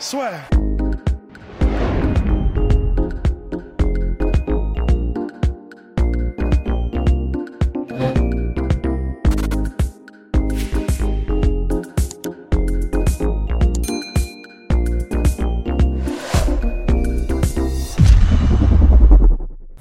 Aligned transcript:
Swear. 0.00 0.48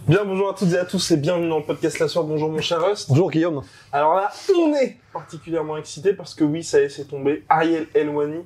Bien, 0.07 0.25
bonjour 0.25 0.49
à 0.49 0.53
toutes 0.53 0.71
et 0.73 0.77
à 0.77 0.85
tous 0.85 1.09
et 1.09 1.17
bienvenue 1.17 1.49
dans 1.49 1.57
le 1.57 1.63
podcast 1.63 1.97
La 1.97 2.07
Soir. 2.07 2.23
Bonjour 2.25 2.51
mon 2.51 2.61
cher 2.61 2.85
Rust. 2.85 3.09
Bonjour 3.09 3.31
Guillaume. 3.31 3.63
Alors 3.91 4.13
là, 4.13 4.31
on 4.55 4.75
est 4.75 4.97
particulièrement 5.11 5.75
excité 5.77 6.13
parce 6.13 6.35
que 6.35 6.43
oui, 6.43 6.63
ça 6.63 6.79
y 6.79 6.83
est, 6.83 6.89
c'est 6.89 7.05
tombé. 7.05 7.43
Ariel 7.49 7.87
Elwani, 7.95 8.45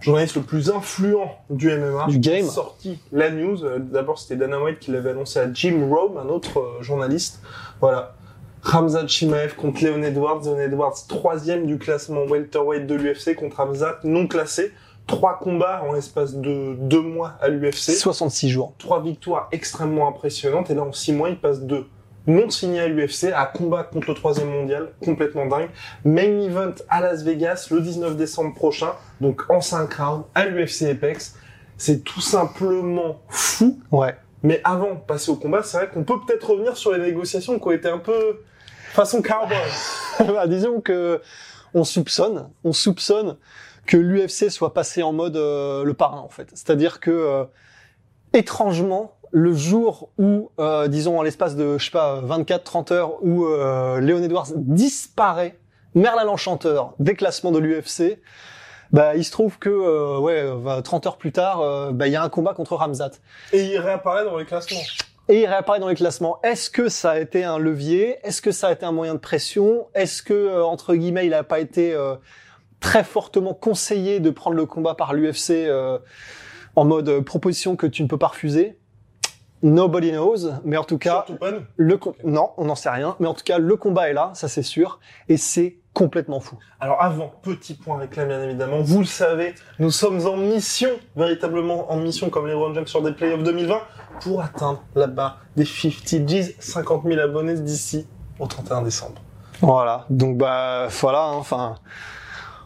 journaliste 0.00 0.36
le 0.36 0.42
plus 0.42 0.70
influent 0.70 1.30
du 1.50 1.70
MMA, 1.70 2.06
Du 2.08 2.18
game. 2.18 2.46
a 2.46 2.50
sorti 2.50 2.98
la 3.12 3.30
news. 3.30 3.64
Euh, 3.64 3.78
D'abord, 3.78 4.18
c'était 4.18 4.36
Dana 4.36 4.62
White 4.62 4.78
qui 4.78 4.90
l'avait 4.92 5.10
annoncé 5.10 5.38
à 5.40 5.52
Jim 5.52 5.88
Rome, 5.90 6.18
un 6.18 6.28
autre 6.28 6.58
euh, 6.60 6.82
journaliste. 6.82 7.40
Voilà. 7.80 8.14
Ramzat 8.62 9.06
Chimaev 9.06 9.54
contre 9.54 9.84
Leon 9.84 10.02
Edwards. 10.02 10.42
Leon 10.44 10.58
Edwards, 10.60 10.94
troisième 11.08 11.66
du 11.66 11.78
classement 11.78 12.24
welterweight 12.24 12.86
de 12.86 12.94
l'UFC 12.94 13.34
contre 13.36 13.56
Ramzat, 13.58 14.00
non 14.04 14.26
classé. 14.26 14.72
Trois 15.06 15.38
combats 15.38 15.82
en 15.88 15.94
l'espace 15.94 16.34
de 16.34 16.74
deux 16.78 17.00
mois 17.00 17.32
à 17.40 17.48
l'UFC. 17.48 17.92
66 17.96 18.50
jours. 18.50 18.74
Trois 18.78 19.00
victoires 19.02 19.48
extrêmement 19.52 20.06
impressionnantes. 20.06 20.70
Et 20.70 20.74
là, 20.74 20.82
en 20.82 20.92
six 20.92 21.12
mois, 21.14 21.30
il 21.30 21.38
passe 21.38 21.62
de 21.62 21.86
non 22.28 22.50
signé 22.50 22.80
à 22.80 22.86
l'UFC 22.86 23.32
à 23.34 23.46
combat 23.46 23.82
contre 23.82 24.10
le 24.10 24.14
troisième 24.14 24.50
mondial, 24.50 24.92
complètement 25.02 25.46
dingue. 25.46 25.70
Main 26.04 26.40
event 26.40 26.74
à 26.88 27.00
Las 27.00 27.22
Vegas 27.22 27.68
le 27.70 27.80
19 27.80 28.16
décembre 28.16 28.54
prochain, 28.54 28.92
donc 29.20 29.50
en 29.50 29.60
5 29.60 29.92
rounds 29.94 30.26
à 30.34 30.46
l'UFC 30.46 30.82
Apex. 30.82 31.34
C'est 31.76 32.04
tout 32.04 32.20
simplement 32.20 33.22
fou. 33.28 33.80
Ouais. 33.90 34.14
Mais 34.42 34.60
avant 34.62 34.94
de 34.94 35.00
passer 35.00 35.30
au 35.30 35.36
combat, 35.36 35.62
c'est 35.62 35.78
vrai 35.78 35.88
qu'on 35.88 36.04
peut 36.04 36.20
peut-être 36.26 36.50
revenir 36.50 36.76
sur 36.76 36.92
les 36.92 37.00
négociations 37.00 37.58
qui 37.58 37.66
ont 37.66 37.72
été 37.72 37.88
un 37.88 37.98
peu 37.98 38.40
façon 38.92 39.22
cowboy. 39.22 39.56
Bah, 40.26 40.46
disons 40.46 40.80
que 40.80 41.20
on 41.74 41.84
soupçonne, 41.84 42.50
on 42.64 42.72
soupçonne 42.72 43.36
que 43.86 43.96
l'UFC 43.96 44.50
soit 44.50 44.74
passé 44.74 45.02
en 45.02 45.12
mode 45.12 45.36
euh, 45.36 45.84
le 45.84 45.94
parrain 45.94 46.20
en 46.20 46.28
fait. 46.28 46.48
C'est-à-dire 46.50 47.00
que 47.00 47.10
euh, 47.10 47.44
étrangement, 48.32 49.17
le 49.30 49.54
jour 49.54 50.10
où, 50.18 50.50
euh, 50.58 50.88
disons 50.88 51.18
en 51.18 51.22
l'espace 51.22 51.56
de 51.56 51.78
je 51.78 51.84
sais 51.84 51.90
pas 51.90 52.20
24-30 52.22 52.92
heures, 52.92 53.24
où 53.24 53.44
euh, 53.44 54.00
Léon 54.00 54.22
Edwards 54.22 54.48
disparaît, 54.54 55.58
Merlin 55.94 56.24
l'Enchanteur, 56.24 56.94
déclassement 56.98 57.52
de 57.52 57.58
l'UFC. 57.58 58.20
Bah, 58.90 59.16
il 59.16 59.24
se 59.24 59.30
trouve 59.30 59.58
que 59.58 59.68
euh, 59.68 60.18
ouais, 60.18 60.40
euh, 60.42 60.80
30 60.80 61.06
heures 61.06 61.18
plus 61.18 61.32
tard, 61.32 61.60
euh, 61.60 61.92
bah, 61.92 62.06
il 62.06 62.12
y 62.12 62.16
a 62.16 62.22
un 62.22 62.28
combat 62.30 62.54
contre 62.54 62.74
Ramzat. 62.74 63.10
Et 63.52 63.64
il 63.64 63.78
réapparaît 63.78 64.24
dans 64.24 64.38
les 64.38 64.46
classements. 64.46 64.80
Et 65.28 65.42
il 65.42 65.46
réapparaît 65.46 65.78
dans 65.78 65.88
les 65.88 65.94
classements. 65.94 66.40
Est-ce 66.42 66.70
que 66.70 66.88
ça 66.88 67.10
a 67.12 67.18
été 67.18 67.44
un 67.44 67.58
levier? 67.58 68.16
Est-ce 68.22 68.40
que 68.40 68.50
ça 68.50 68.68
a 68.68 68.72
été 68.72 68.86
un 68.86 68.92
moyen 68.92 69.14
de 69.14 69.18
pression? 69.18 69.88
Est-ce 69.94 70.22
que, 70.22 70.32
euh, 70.32 70.64
entre 70.64 70.94
guillemets, 70.94 71.26
il 71.26 71.30
n'a 71.30 71.44
pas 71.44 71.60
été 71.60 71.92
euh, 71.92 72.14
très 72.80 73.04
fortement 73.04 73.52
conseillé 73.52 74.20
de 74.20 74.30
prendre 74.30 74.56
le 74.56 74.64
combat 74.64 74.94
par 74.94 75.12
l'UFC 75.12 75.50
euh, 75.50 75.98
en 76.76 76.86
mode 76.86 77.20
proposition 77.20 77.76
que 77.76 77.86
tu 77.86 78.02
ne 78.02 78.08
peux 78.08 78.16
pas 78.16 78.28
refuser? 78.28 78.78
Nobody 79.62 80.10
knows. 80.12 80.50
Mais 80.64 80.76
en 80.76 80.84
tout 80.84 80.98
cas, 80.98 81.24
le 81.76 81.98
non, 82.24 82.50
on 82.56 82.66
n'en 82.66 82.74
sait 82.74 82.90
rien. 82.90 83.16
Mais 83.20 83.26
en 83.26 83.34
tout 83.34 83.44
cas, 83.44 83.58
le 83.58 83.76
combat 83.76 84.08
est 84.10 84.12
là, 84.14 84.30
ça 84.34 84.48
c'est 84.48 84.62
sûr. 84.62 85.00
Et 85.28 85.36
c'est 85.36 85.76
complètement 85.94 86.38
fou. 86.38 86.56
Alors 86.78 87.02
avant, 87.02 87.32
petit 87.42 87.74
point 87.74 87.98
réclame 87.98 88.28
bien 88.28 88.40
évidemment, 88.44 88.80
vous 88.82 89.00
le 89.00 89.04
savez, 89.04 89.54
nous 89.80 89.90
sommes 89.90 90.24
en 90.28 90.36
mission, 90.36 90.90
véritablement 91.16 91.90
en 91.90 91.96
mission 91.96 92.30
comme 92.30 92.46
les 92.46 92.52
LeBron 92.52 92.72
James 92.74 92.86
sur 92.86 93.02
des 93.02 93.10
playoffs 93.12 93.42
2020, 93.42 93.80
pour 94.20 94.40
atteindre 94.40 94.84
la 94.94 95.08
barre 95.08 95.40
des 95.56 95.64
50 95.64 96.24
G's, 96.24 96.54
50 96.60 97.02
000 97.04 97.18
abonnés 97.20 97.54
d'ici 97.58 98.06
au 98.38 98.46
31 98.46 98.82
décembre. 98.82 99.20
Voilà. 99.60 100.06
Donc 100.08 100.36
bah 100.36 100.86
voilà. 101.00 101.24
hein, 101.30 101.34
Enfin, 101.34 101.74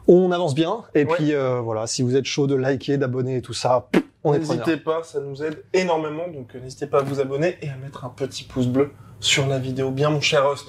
on 0.08 0.30
avance 0.30 0.54
bien. 0.54 0.82
Et 0.94 1.04
Ouais. 1.06 1.14
puis 1.14 1.32
euh, 1.34 1.60
voilà, 1.60 1.86
si 1.86 2.02
vous 2.02 2.16
êtes 2.16 2.26
chaud 2.26 2.46
de 2.46 2.54
liker, 2.54 2.98
d'abonner 2.98 3.36
et 3.36 3.42
tout 3.42 3.54
ça, 3.54 3.88
on 4.24 4.34
est 4.34 4.38
preneur. 4.38 4.66
N'hésitez 4.66 4.82
pas, 4.82 5.02
ça 5.02 5.20
nous 5.20 5.42
aide 5.42 5.64
énormément, 5.72 6.28
donc 6.28 6.54
euh, 6.54 6.60
n'hésitez 6.60 6.86
pas 6.86 7.00
à 7.00 7.02
vous 7.02 7.20
abonner 7.20 7.58
et 7.62 7.68
à 7.68 7.76
mettre 7.76 8.04
un 8.04 8.10
petit 8.10 8.44
pouce 8.44 8.66
bleu 8.66 8.90
sur 9.20 9.46
la 9.46 9.58
vidéo. 9.58 9.90
Bien 9.90 10.10
mon 10.10 10.20
cher 10.20 10.48
Rust. 10.48 10.66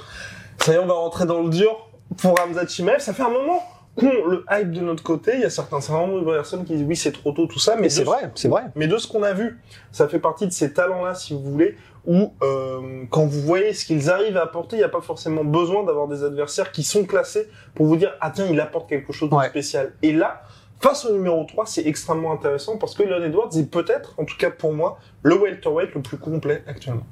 Ça 0.60 0.72
y 0.72 0.76
est, 0.76 0.80
on 0.80 0.86
va 0.86 0.94
rentrer 0.94 1.26
dans 1.26 1.42
le 1.42 1.50
dur 1.50 1.90
pour 2.18 2.38
Ramzat 2.38 2.68
Chimaev. 2.68 3.00
Ça 3.00 3.14
fait 3.14 3.24
un 3.24 3.30
moment 3.30 3.62
qu'on 3.96 4.26
le 4.26 4.46
hype 4.52 4.72
de 4.72 4.82
notre 4.82 5.04
côté. 5.04 5.34
Il 5.36 5.42
y 5.42 5.46
a 5.46 5.50
certains, 5.50 5.80
de 5.80 6.24
personnes 6.26 6.66
qui 6.66 6.74
disent 6.76 6.86
oui 6.88 6.96
c'est 6.96 7.12
trop 7.12 7.32
tôt 7.32 7.46
tout 7.46 7.60
ça, 7.60 7.76
mais 7.80 7.90
c'est 7.90 8.04
vrai, 8.04 8.32
c'est 8.36 8.48
vrai. 8.48 8.64
Mais 8.76 8.88
de 8.88 8.98
ce 8.98 9.08
qu'on 9.08 9.24
a 9.24 9.34
vu, 9.34 9.60
ça 9.92 10.08
fait 10.08 10.20
partie 10.20 10.48
de 10.48 10.52
ces 10.52 10.74
talents-là, 10.74 11.14
si 11.14 11.34
vous 11.34 11.42
voulez, 11.44 11.78
où 12.06 12.34
euh, 12.42 13.04
quand 13.10 13.26
vous 13.26 13.42
voyez 13.42 13.74
ce 13.74 13.86
qu'ils 13.86 14.10
arrivent 14.10 14.38
à 14.38 14.44
apporter, 14.44 14.78
il 14.78 14.80
n'y 14.80 14.86
a 14.86 14.90
pas 14.90 15.02
forcément 15.02 15.44
besoin 15.44 15.84
d'avoir 15.84 16.08
des 16.08 16.24
adversaires 16.24 16.72
qui 16.72 16.84
sont 16.84 17.06
classés 17.06 17.48
pour 17.76 17.86
vous 17.86 17.96
dire 17.96 18.14
ah 18.20 18.32
tiens 18.34 18.48
il 18.50 18.60
apporte 18.60 18.90
quelque 18.90 19.14
chose 19.14 19.30
de 19.30 19.36
Ouais. 19.36 19.50
spécial. 19.50 19.94
Et 20.02 20.12
là, 20.12 20.42
face 20.84 21.06
au 21.06 21.14
numéro 21.14 21.44
3, 21.46 21.66
c'est 21.66 21.86
extrêmement 21.88 22.32
intéressant 22.34 22.78
parce 22.78 22.94
que 22.94 23.02
Leon 23.04 23.24
Edwards 23.24 23.50
est 23.58 23.70
peut-être, 23.72 24.14
en 24.18 24.26
tout 24.26 24.38
cas 24.38 24.52
pour 24.52 24.74
moi, 24.74 25.00
le 25.24 25.36
welterweight 25.36 25.96
le 25.96 26.02
plus 26.02 26.18
complet 26.18 26.64
actuellement. 26.68 27.06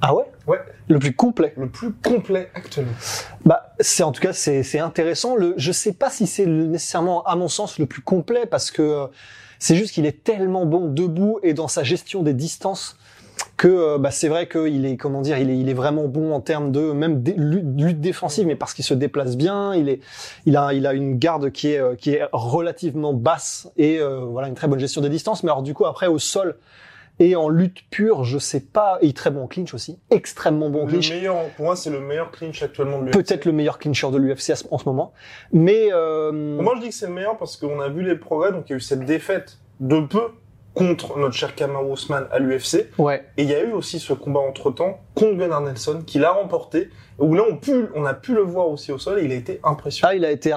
Ah 0.00 0.14
ouais? 0.14 0.24
Ouais, 0.46 0.60
Le 0.88 0.98
plus 1.00 1.12
complet. 1.14 1.52
le 1.56 1.68
plus 1.68 1.92
complet 1.92 2.48
actuellement. 2.54 2.92
Bah, 3.44 3.74
c'est 3.80 4.02
en 4.04 4.12
tout 4.12 4.20
cas 4.20 4.32
c'est 4.32 4.62
c'est 4.62 4.78
intéressant. 4.78 5.34
Le, 5.36 5.54
je 5.56 5.72
sais 5.72 5.92
pas 5.92 6.10
si 6.10 6.26
c'est 6.28 6.44
le- 6.44 6.66
nécessairement 6.66 7.24
à 7.24 7.34
mon 7.36 7.48
sens 7.48 7.78
le 7.80 7.86
plus 7.86 8.02
complet 8.02 8.46
parce 8.46 8.70
que 8.70 8.82
euh, 8.82 9.06
c'est 9.58 9.74
juste 9.74 9.92
qu'il 9.94 10.06
est 10.06 10.22
tellement 10.22 10.64
bon 10.64 10.86
debout 10.92 11.40
et 11.42 11.54
dans 11.54 11.66
sa 11.68 11.82
gestion 11.82 12.22
des 12.22 12.34
distances 12.34 12.96
que 13.58 13.68
euh, 13.68 13.98
bah, 13.98 14.10
c'est 14.10 14.28
vrai 14.28 14.48
qu'il 14.48 14.86
est 14.86 14.96
comment 14.96 15.20
dire 15.20 15.36
il 15.36 15.50
est 15.50 15.58
il 15.58 15.68
est 15.68 15.74
vraiment 15.74 16.08
bon 16.08 16.32
en 16.32 16.40
termes 16.40 16.72
de 16.72 16.92
même 16.92 17.22
lutte, 17.36 18.00
défensive 18.00 18.46
mais 18.46 18.56
parce 18.56 18.72
qu'il 18.72 18.84
se 18.84 18.94
déplace 18.94 19.36
bien 19.36 19.74
il 19.74 19.90
est 19.90 20.00
il 20.46 20.56
a 20.56 20.72
il 20.72 20.86
a 20.86 20.94
une 20.94 21.18
garde 21.18 21.50
qui 21.50 21.72
est 21.72 21.78
euh, 21.78 21.96
qui 21.96 22.12
est 22.12 22.22
relativement 22.32 23.12
basse 23.12 23.70
et 23.76 23.98
euh, 23.98 24.20
voilà 24.20 24.48
une 24.48 24.54
très 24.54 24.68
bonne 24.68 24.78
gestion 24.78 25.02
des 25.02 25.10
distances 25.10 25.42
mais 25.42 25.50
alors 25.50 25.62
du 25.62 25.74
coup 25.74 25.84
après 25.84 26.06
au 26.06 26.20
sol 26.20 26.56
et 27.18 27.34
en 27.34 27.48
lutte 27.48 27.82
pure 27.90 28.22
je 28.22 28.38
sais 28.38 28.60
pas 28.60 28.98
et 29.00 29.06
il 29.06 29.10
est 29.10 29.16
très 29.16 29.30
bon 29.30 29.42
en 29.42 29.46
clinch 29.48 29.74
aussi 29.74 29.98
extrêmement 30.10 30.70
bon 30.70 30.82
en 30.82 30.84
Le 30.84 30.92
clinch 30.92 31.10
meilleur, 31.10 31.48
pour 31.56 31.64
moi, 31.64 31.74
c'est 31.74 31.90
le 31.90 31.98
meilleur 31.98 32.30
clinch 32.30 32.62
actuellement 32.62 33.00
de 33.00 33.06
l'UFC. 33.06 33.12
peut-être 33.12 33.44
le 33.44 33.50
meilleur 33.50 33.80
clincher 33.80 34.10
de 34.12 34.18
l'UFC 34.18 34.52
en 34.70 34.78
ce 34.78 34.84
moment. 34.84 35.12
Mais 35.52 35.88
euh, 35.92 36.30
Moi, 36.62 36.74
je 36.76 36.82
dis 36.82 36.88
que 36.90 36.94
c'est 36.94 37.08
le 37.08 37.12
meilleur 37.12 37.36
parce 37.36 37.56
qu'on 37.56 37.80
a 37.80 37.88
vu 37.88 38.02
les 38.02 38.14
progrès. 38.14 38.52
Donc, 38.52 38.66
il 38.68 38.70
y 38.70 38.74
a 38.74 38.76
eu 38.76 38.80
cette 38.80 39.04
défaite 39.04 39.58
de 39.80 40.00
peu 40.00 40.30
contre 40.78 41.18
notre 41.18 41.34
cher 41.34 41.54
Kamaru 41.54 41.92
Usman 41.92 42.26
à 42.30 42.38
l'UFC. 42.38 42.86
ouais, 42.98 43.24
Et 43.36 43.42
il 43.42 43.50
y 43.50 43.54
a 43.54 43.62
eu 43.64 43.72
aussi 43.72 43.98
ce 43.98 44.12
combat 44.12 44.40
entre-temps 44.40 45.00
contre 45.14 45.36
Gunnar 45.36 45.60
Nelson 45.60 46.02
qui 46.06 46.18
l'a 46.18 46.30
remporté. 46.30 46.88
Où 47.18 47.34
là, 47.34 47.42
on, 47.50 47.56
pu, 47.56 47.86
on 47.96 48.04
a 48.04 48.14
pu 48.14 48.32
le 48.32 48.42
voir 48.42 48.68
aussi 48.68 48.92
au 48.92 48.98
sol 48.98 49.18
et 49.18 49.24
il 49.24 49.32
a 49.32 49.34
été 49.34 49.58
impressionnant. 49.64 50.10
là 50.12 50.16
il 50.16 50.24
a 50.24 50.30
été 50.30 50.54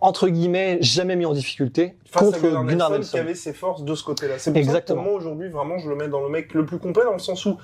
entre 0.00 0.28
guillemets 0.28 0.78
jamais 0.80 1.16
mis 1.16 1.26
en 1.26 1.32
difficulté 1.32 1.96
Face 2.06 2.22
contre 2.22 2.38
à 2.38 2.40
Gunnar, 2.40 2.64
Gunnar 2.64 2.90
Nelson, 2.90 2.98
Nelson. 2.98 3.10
qui 3.10 3.18
avait 3.18 3.34
ses 3.34 3.52
forces 3.52 3.82
de 3.82 3.94
ce 3.96 4.04
côté-là. 4.04 4.34
C'est 4.38 4.52
pour 4.52 4.58
Exactement. 4.58 5.00
ça 5.00 5.02
que 5.02 5.08
pour 5.08 5.12
moi, 5.12 5.20
aujourd'hui, 5.20 5.48
vraiment, 5.48 5.78
je 5.78 5.88
le 5.88 5.96
mets 5.96 6.06
dans 6.08 6.22
le 6.22 6.28
mec 6.28 6.54
le 6.54 6.64
plus 6.64 6.78
complet 6.78 7.02
dans 7.04 7.14
le 7.14 7.18
sens 7.18 7.44
où 7.46 7.56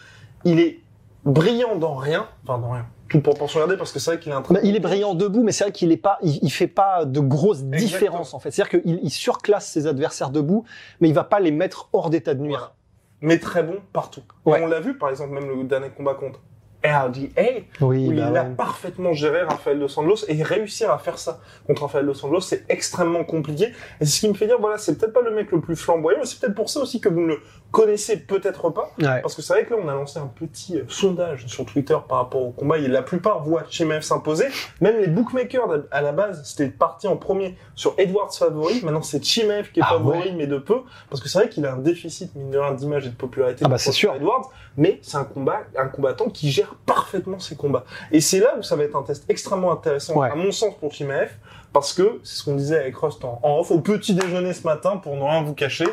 il 0.45 0.59
est 0.59 0.81
brillant 1.25 1.77
dans 1.77 1.95
rien. 1.95 2.27
Enfin, 2.43 2.59
dans 2.59 2.73
rien. 2.73 2.87
Toute 3.11 3.23
proportion 3.23 3.59
gardée 3.61 3.77
parce 3.77 3.93
que 3.93 3.99
c'est 3.99 4.13
vrai 4.13 4.21
qu'il 4.21 4.33
un 4.33 4.41
très 4.41 4.55
Bah, 4.55 4.61
il 4.63 4.77
est 4.77 4.81
brillant 4.81 5.15
debout, 5.15 5.43
mais 5.43 5.53
c'est 5.53 5.65
vrai 5.65 5.73
qu'il 5.73 5.93
est 5.93 5.97
pas, 5.97 6.19
il, 6.23 6.39
il 6.43 6.51
fait 6.51 6.69
pas 6.69 7.05
de 7.05 7.21
grosses 7.21 7.65
différences 7.65 8.33
en 8.35 8.39
fait. 8.39 8.51
C'est-à-dire 8.53 8.81
qu'il 8.81 9.01
il 9.03 9.11
surclasse 9.11 9.67
ses 9.67 9.87
adversaires 9.87 10.31
debout, 10.31 10.65
mais 11.01 11.09
il 11.09 11.15
va 11.15 11.25
pas 11.25 11.41
les 11.41 11.51
mettre 11.51 11.89
hors 11.93 12.09
d'état 12.09 12.35
de 12.35 12.41
nuire. 12.41 12.59
Voilà. 12.59 12.75
Mais 13.23 13.39
très 13.39 13.63
bon 13.63 13.77
partout. 13.93 14.23
Ouais. 14.47 14.63
on 14.63 14.67
l'a 14.67 14.81
vu, 14.81 14.97
par 14.97 15.11
exemple, 15.11 15.35
même 15.35 15.49
le 15.49 15.65
dernier 15.65 15.91
combat 15.91 16.15
contre 16.15 16.41
RDA, 16.85 17.43
Oui, 17.81 18.07
où 18.07 18.11
bah 18.11 18.15
il 18.31 18.37
a 18.37 18.43
ouais. 18.45 18.51
parfaitement 18.57 19.13
géré 19.13 19.43
Rafael 19.43 19.79
Dos 19.79 19.99
Anjos 19.99 20.25
et 20.29 20.43
réussir 20.43 20.91
à 20.91 20.99
faire 20.99 21.19
ça 21.19 21.41
contre 21.67 21.83
Rafael 21.83 22.07
Dos 22.07 22.25
Anjos, 22.25 22.41
c'est 22.41 22.65
extrêmement 22.71 23.25
compliqué. 23.25 23.67
Et 24.01 24.05
c'est 24.05 24.07
ce 24.07 24.21
qui 24.21 24.29
me 24.29 24.35
fait 24.35 24.47
dire, 24.47 24.59
voilà, 24.61 24.79
c'est 24.79 24.97
peut-être 24.99 25.13
pas 25.13 25.21
le 25.23 25.31
mec 25.33 25.51
le 25.53 25.61
plus 25.61 25.77
flamboyant, 25.77 26.19
mais 26.21 26.27
c'est 26.27 26.41
peut-être 26.41 26.55
pour 26.55 26.71
ça 26.71 26.81
aussi 26.81 27.01
que 27.01 27.09
vous 27.09 27.21
ne 27.21 27.27
le 27.27 27.41
connaissez 27.71 28.17
peut-être 28.19 28.71
pas. 28.71 28.91
Ouais. 29.01 29.21
Parce 29.21 29.35
que 29.35 29.43
c'est 29.43 29.53
vrai 29.53 29.65
que 29.65 29.75
là, 29.75 29.81
on 29.85 29.89
a 29.89 29.95
lancé 29.95 30.19
un 30.19 30.27
petit 30.27 30.79
euh, 30.79 30.85
sondage 30.89 31.47
sur 31.47 31.65
Twitter 31.67 31.97
par 32.09 32.19
rapport 32.19 32.43
au 32.43 32.51
combat 32.51 32.79
et 32.79 32.89
la 32.89 33.03
plupart 33.03 33.43
voient 33.45 33.63
Chimaev 33.69 34.01
s'imposer. 34.03 34.47
Même 34.81 34.99
les 35.01 35.07
bookmakers 35.07 35.69
à 35.91 36.01
la 36.03 36.13
base, 36.13 36.43
c'était 36.45 36.69
parti 36.69 37.07
en 37.07 37.17
premier 37.17 37.57
sur 37.75 37.95
Edwards 37.99 38.33
favori. 38.35 38.81
Maintenant, 38.83 39.03
c'est 39.03 39.23
Chimaev 39.25 39.71
qui 39.73 39.81
est 39.81 39.85
Ah 39.87 39.91
favori, 39.91 40.19
ouais. 40.19 40.33
mais 40.37 40.47
de 40.47 40.59
peu. 40.59 40.81
Parce 41.11 41.23
que 41.23 41.29
c'est 41.29 41.39
vrai 41.39 41.49
qu'il 41.49 41.65
a 41.67 41.75
un 41.75 41.79
déficit, 41.79 42.35
mine 42.35 42.51
de 42.51 42.59
rien, 42.59 42.73
d'image 42.73 43.07
et 43.07 43.11
de 43.11 43.15
popularité. 43.15 43.63
Ah 43.65 43.69
bah, 43.69 43.79
c'est 43.79 43.93
sûr. 43.93 44.15
Edwards. 44.15 44.51
Mais 44.77 44.99
c'est 45.03 45.17
un 45.19 45.25
combat, 45.25 45.61
un 45.77 45.89
combattant 45.89 46.29
qui 46.31 46.51
gère 46.51 46.70
parfaitement 46.87 47.39
ses 47.39 47.57
combats. 47.57 47.85
Et 48.13 48.21
c'est 48.21 48.41
là 48.41 48.55
où 48.59 48.63
ça 48.63 48.77
va 48.77 48.85
être 48.85 48.97
un 48.97 49.03
test 49.03 49.25
extrêmement 49.29 49.73
intéressant, 49.73 50.15
Ouais. 50.17 50.31
à 50.31 50.35
mon 50.35 50.53
sens, 50.53 50.75
pour 50.79 50.93
Chimaev. 50.93 51.31
Parce 51.73 51.93
que, 51.93 52.21
c'est 52.25 52.39
ce 52.39 52.45
qu'on 52.45 52.57
disait 52.57 52.79
avec 52.79 52.97
Rust 52.97 53.25
en, 53.25 53.39
en 53.43 53.59
off, 53.61 53.71
au 53.71 53.81
petit 53.81 54.13
déjeuner 54.15 54.53
ce 54.53 54.65
matin, 54.67 54.97
pour 54.97 55.15
ne 55.17 55.23
rien 55.23 55.43
vous 55.43 55.55
cacher, 55.55 55.87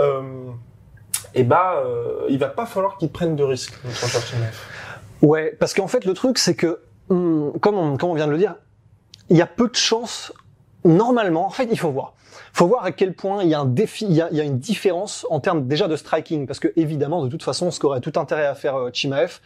euh, 0.00 0.22
et 1.34 1.44
bah, 1.44 1.74
euh, 1.84 2.26
il 2.28 2.38
va 2.38 2.48
pas 2.48 2.66
falloir 2.66 2.96
qu'il 2.98 3.10
prenne 3.10 3.36
de 3.36 3.44
risques, 3.44 3.78
notre 3.84 4.26
Chimaev. 4.26 4.54
Ouais, 5.22 5.56
parce 5.60 5.72
qu'en 5.74 5.86
fait, 5.86 6.04
le 6.04 6.14
truc, 6.14 6.38
c'est 6.38 6.54
que, 6.54 6.80
hum, 7.10 7.52
comme, 7.60 7.76
on, 7.78 7.96
comme 7.96 8.10
on 8.10 8.14
vient 8.14 8.26
de 8.26 8.32
le 8.32 8.38
dire, 8.38 8.56
il 9.28 9.36
y 9.36 9.42
a 9.42 9.46
peu 9.46 9.68
de 9.68 9.76
chances, 9.76 10.32
normalement, 10.84 11.46
en 11.46 11.50
fait, 11.50 11.68
il 11.70 11.78
faut 11.78 11.90
voir. 11.90 12.14
Il 12.52 12.56
faut 12.56 12.66
voir 12.66 12.84
à 12.84 12.90
quel 12.90 13.14
point 13.14 13.44
il 13.44 13.48
y 13.48 13.54
a 13.54 13.60
un 13.60 13.64
défi, 13.66 14.06
il 14.06 14.12
y 14.12 14.20
a, 14.20 14.28
il 14.32 14.36
y 14.36 14.40
a 14.40 14.44
une 14.44 14.58
différence 14.58 15.24
en 15.30 15.38
termes 15.38 15.68
déjà 15.68 15.86
de 15.86 15.94
striking, 15.94 16.48
parce 16.48 16.58
que 16.58 16.72
évidemment, 16.74 17.22
de 17.22 17.28
toute 17.28 17.44
façon, 17.44 17.70
ce 17.70 17.78
qu'aurait 17.78 18.00
tout 18.00 18.18
intérêt 18.18 18.46
à 18.46 18.56
faire 18.56 18.74
euh, 18.76 18.90
Chimaev, 18.92 19.38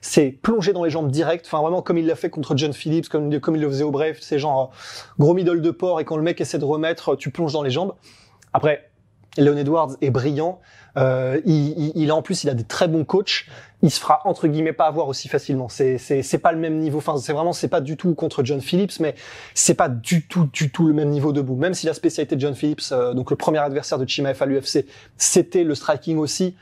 c'est 0.00 0.30
plonger 0.30 0.72
dans 0.72 0.84
les 0.84 0.90
jambes 0.90 1.10
directes, 1.10 1.46
enfin 1.46 1.60
vraiment 1.60 1.82
comme 1.82 1.98
il 1.98 2.06
l'a 2.06 2.16
fait 2.16 2.30
contre 2.30 2.56
John 2.56 2.72
Phillips, 2.72 3.08
comme, 3.08 3.30
il 3.32 3.60
le 3.60 3.68
faisait 3.68 3.84
au 3.84 3.90
Brave, 3.90 4.16
c'est 4.20 4.38
genre 4.38 4.72
euh, 4.72 5.14
gros 5.18 5.34
middle 5.34 5.60
de 5.60 5.70
porc, 5.70 6.00
et 6.00 6.04
quand 6.04 6.16
le 6.16 6.22
mec 6.22 6.40
essaie 6.40 6.58
de 6.58 6.64
remettre, 6.64 7.10
euh, 7.10 7.16
tu 7.16 7.30
plonges 7.30 7.52
dans 7.52 7.62
les 7.62 7.70
jambes. 7.70 7.94
Après, 8.52 8.90
Leon 9.36 9.56
Edwards 9.56 9.96
est 10.00 10.10
brillant, 10.10 10.60
euh, 10.96 11.40
il, 11.44 11.92
il, 11.94 12.10
a 12.10 12.16
en 12.16 12.22
plus, 12.22 12.42
il 12.44 12.50
a 12.50 12.54
des 12.54 12.64
très 12.64 12.88
bons 12.88 13.04
coachs, 13.04 13.46
il 13.82 13.90
se 13.90 14.00
fera 14.00 14.20
entre 14.24 14.48
guillemets 14.48 14.72
pas 14.72 14.86
avoir 14.86 15.08
aussi 15.08 15.28
facilement. 15.28 15.68
C'est 15.68 15.98
c'est 15.98 16.22
c'est 16.22 16.38
pas 16.38 16.52
le 16.52 16.58
même 16.58 16.78
niveau. 16.78 16.98
Enfin, 16.98 17.16
c'est 17.18 17.32
vraiment 17.32 17.52
c'est 17.52 17.68
pas 17.68 17.80
du 17.80 17.96
tout 17.96 18.14
contre 18.14 18.44
John 18.44 18.60
Phillips, 18.60 18.98
mais 19.00 19.14
c'est 19.54 19.74
pas 19.74 19.88
du 19.88 20.26
tout 20.26 20.48
du 20.52 20.70
tout 20.70 20.86
le 20.86 20.94
même 20.94 21.10
niveau 21.10 21.32
debout. 21.32 21.56
Même 21.56 21.74
si 21.74 21.86
la 21.86 21.94
spécialité 21.94 22.36
de 22.36 22.40
John 22.40 22.54
Phillips, 22.54 22.82
euh, 22.92 23.14
donc 23.14 23.30
le 23.30 23.36
premier 23.36 23.58
adversaire 23.58 23.98
de 23.98 24.08
Chimaev 24.08 24.42
à 24.42 24.46
l'UFC, 24.46 24.84
c'était 25.16 25.64
le 25.64 25.74
striking 25.74 26.18
aussi. 26.18 26.56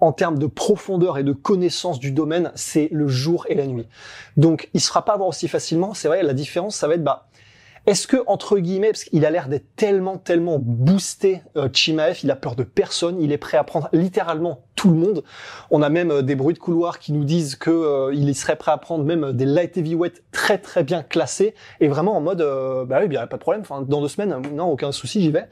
En 0.00 0.12
termes 0.12 0.38
de 0.38 0.46
profondeur 0.46 1.18
et 1.18 1.22
de 1.22 1.32
connaissance 1.32 1.98
du 1.98 2.10
domaine, 2.10 2.52
c'est 2.54 2.88
le 2.92 3.08
jour 3.08 3.46
et 3.48 3.54
la 3.54 3.66
nuit. 3.66 3.86
Donc, 4.36 4.68
il 4.74 4.80
se 4.80 4.88
fera 4.88 5.04
pas 5.04 5.14
avoir 5.14 5.28
aussi 5.28 5.48
facilement. 5.48 5.94
C'est 5.94 6.08
vrai, 6.08 6.22
la 6.22 6.34
différence, 6.34 6.76
ça 6.76 6.88
va 6.88 6.94
être 6.94 7.04
bah 7.04 7.28
est-ce 7.86 8.06
que 8.06 8.16
entre 8.26 8.58
guillemets, 8.58 8.92
parce 8.92 9.04
qu'il 9.04 9.26
a 9.26 9.30
l'air 9.30 9.46
d'être 9.48 9.76
tellement 9.76 10.16
tellement 10.16 10.58
boosté, 10.58 11.42
euh, 11.56 11.68
Chimaev, 11.70 12.18
il 12.22 12.30
a 12.30 12.36
peur 12.36 12.56
de 12.56 12.62
personne, 12.62 13.20
il 13.20 13.30
est 13.30 13.36
prêt 13.36 13.58
à 13.58 13.64
prendre 13.64 13.90
littéralement 13.92 14.64
tout 14.74 14.88
le 14.88 14.96
monde. 14.96 15.22
On 15.70 15.82
a 15.82 15.90
même 15.90 16.10
euh, 16.10 16.22
des 16.22 16.34
bruits 16.34 16.54
de 16.54 16.58
couloir 16.58 16.98
qui 16.98 17.12
nous 17.12 17.24
disent 17.24 17.56
que 17.56 17.70
euh, 17.70 18.14
il 18.14 18.34
serait 18.34 18.56
prêt 18.56 18.72
à 18.72 18.78
prendre 18.78 19.04
même 19.04 19.24
euh, 19.24 19.32
des 19.32 19.44
light 19.44 19.76
heavyweight 19.76 20.22
très 20.32 20.56
très 20.56 20.82
bien 20.82 21.02
classés 21.02 21.54
et 21.80 21.88
vraiment 21.88 22.16
en 22.16 22.22
mode 22.22 22.40
euh, 22.40 22.86
bah 22.86 23.00
oui, 23.02 23.08
bien 23.08 23.26
pas 23.26 23.36
de 23.36 23.42
problème. 23.42 23.60
Enfin, 23.60 23.82
dans 23.82 24.00
deux 24.00 24.08
semaines, 24.08 24.34
non 24.54 24.70
aucun 24.70 24.90
souci, 24.90 25.20
j'y 25.20 25.30
vais. 25.30 25.46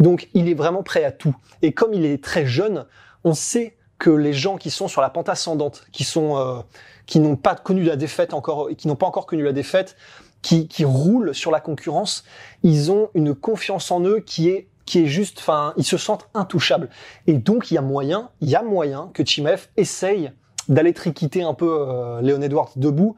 Donc 0.00 0.28
il 0.34 0.48
est 0.48 0.54
vraiment 0.54 0.82
prêt 0.82 1.04
à 1.04 1.12
tout. 1.12 1.36
Et 1.62 1.70
comme 1.70 1.94
il 1.94 2.04
est 2.04 2.22
très 2.22 2.46
jeune, 2.46 2.84
on 3.24 3.34
sait 3.34 3.76
que 3.98 4.10
les 4.10 4.32
gens 4.32 4.56
qui 4.56 4.70
sont 4.70 4.88
sur 4.88 5.00
la 5.00 5.10
pente 5.10 5.28
ascendante, 5.28 5.84
qui 5.92 6.04
sont 6.04 6.36
euh, 6.38 6.60
qui 7.06 7.20
n'ont 7.20 7.36
pas 7.36 7.54
connu 7.54 7.82
la 7.82 7.96
défaite 7.96 8.34
encore, 8.34 8.70
qui 8.76 8.88
n'ont 8.88 8.96
pas 8.96 9.06
encore 9.06 9.26
connu 9.26 9.42
la 9.42 9.52
défaite, 9.52 9.96
qui, 10.42 10.68
qui 10.68 10.84
roulent 10.84 11.34
sur 11.34 11.50
la 11.50 11.60
concurrence, 11.60 12.24
ils 12.62 12.90
ont 12.90 13.10
une 13.14 13.34
confiance 13.34 13.90
en 13.90 14.02
eux 14.04 14.20
qui 14.20 14.48
est 14.48 14.68
qui 14.86 15.04
est 15.04 15.06
juste, 15.06 15.38
enfin, 15.38 15.72
ils 15.76 15.84
se 15.84 15.96
sentent 15.96 16.28
intouchables. 16.34 16.88
Et 17.28 17.34
donc 17.34 17.70
il 17.70 17.74
y 17.74 17.78
a 17.78 17.82
moyen, 17.82 18.30
il 18.40 18.48
y 18.50 18.56
a 18.56 18.62
moyen 18.62 19.10
que 19.14 19.24
Chimaev 19.24 19.68
essaye 19.76 20.32
d'aller 20.68 20.92
triquiter 20.92 21.42
un 21.44 21.54
peu 21.54 21.86
euh, 21.88 22.20
Léon 22.22 22.42
Edwards 22.42 22.72
debout. 22.74 23.14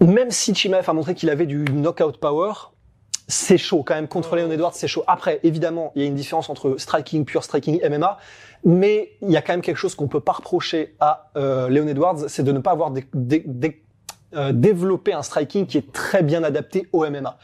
Même 0.00 0.30
si 0.30 0.54
Chimaev 0.54 0.88
a 0.88 0.92
montré 0.92 1.16
qu'il 1.16 1.28
avait 1.30 1.46
du 1.46 1.64
knockout 1.64 2.18
power, 2.20 2.52
c'est 3.28 3.58
chaud 3.58 3.82
quand 3.82 3.94
même 3.94 4.08
contre 4.08 4.34
Léon 4.36 4.50
Edwards, 4.50 4.74
c'est 4.74 4.88
chaud. 4.88 5.04
Après, 5.06 5.38
évidemment, 5.42 5.92
il 5.94 6.02
y 6.02 6.04
a 6.04 6.08
une 6.08 6.14
différence 6.14 6.48
entre 6.48 6.76
striking 6.78 7.24
pur, 7.24 7.44
striking 7.44 7.80
MMA, 7.88 8.18
mais 8.64 9.12
il 9.22 9.30
y 9.30 9.36
a 9.36 9.42
quand 9.42 9.52
même 9.52 9.62
quelque 9.62 9.76
chose 9.76 9.94
qu'on 9.94 10.08
peut 10.08 10.20
pas 10.20 10.32
reprocher 10.32 10.96
à 10.98 11.30
euh, 11.36 11.68
Léon 11.68 11.86
Edwards, 11.86 12.28
c'est 12.28 12.42
de 12.42 12.52
ne 12.52 12.58
pas 12.58 12.72
avoir 12.72 12.90
des, 12.90 13.04
des, 13.12 13.44
des 13.46 13.82
euh, 14.34 14.52
développer 14.52 15.12
un 15.12 15.22
striking 15.22 15.66
qui 15.66 15.78
est 15.78 15.92
très 15.92 16.22
bien 16.22 16.42
adapté 16.42 16.88
au 16.92 17.08
MMA. 17.08 17.38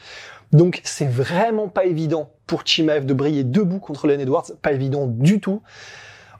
Donc 0.52 0.80
c'est 0.84 1.08
vraiment 1.08 1.68
pas 1.68 1.84
évident 1.84 2.30
pour 2.46 2.62
Chimaev 2.64 3.06
de 3.06 3.14
briller 3.14 3.42
debout 3.42 3.78
contre 3.78 4.06
Leon 4.06 4.20
Edwards, 4.20 4.46
pas 4.62 4.72
évident 4.72 5.06
du 5.06 5.40
tout. 5.40 5.62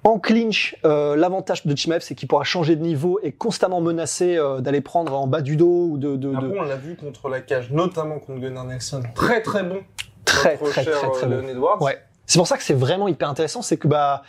En 0.06 0.18
clinch, 0.18 0.76
euh, 0.84 1.16
l'avantage 1.16 1.64
de 1.66 1.74
Chimaev, 1.74 2.02
c'est 2.02 2.14
qu'il 2.14 2.28
pourra 2.28 2.44
changer 2.44 2.76
de 2.76 2.82
niveau 2.82 3.18
et 3.22 3.32
constamment 3.32 3.80
menacer 3.80 4.36
euh, 4.36 4.60
d'aller 4.60 4.82
prendre 4.82 5.14
en 5.18 5.26
bas 5.26 5.40
du 5.40 5.56
dos 5.56 5.88
ou 5.92 5.98
de, 5.98 6.16
de, 6.16 6.28
de- 6.30 6.36
Après, 6.36 6.58
on 6.58 6.62
l'a 6.62 6.76
vu 6.76 6.94
contre 6.94 7.30
la 7.30 7.40
cage, 7.40 7.70
notamment 7.70 8.18
contre 8.18 8.38
Gunnar 8.40 8.64
Nelson. 8.66 9.02
Très 9.14 9.40
très 9.40 9.62
bon. 9.62 9.78
très 10.26 10.58
très 10.58 10.84
cher, 10.84 11.00
très 11.00 11.10
très 11.10 11.26
euh, 11.32 11.54
bon. 11.54 11.84
Ouais. 11.84 11.98
C'est 12.26 12.38
pour 12.38 12.46
ça 12.46 12.56
que 12.58 12.62
c'est 12.62 12.74
vraiment 12.74 13.08
hyper 13.08 13.28
intéressant, 13.30 13.62
c'est 13.62 13.76
que 13.78 13.88
bah 13.88 14.22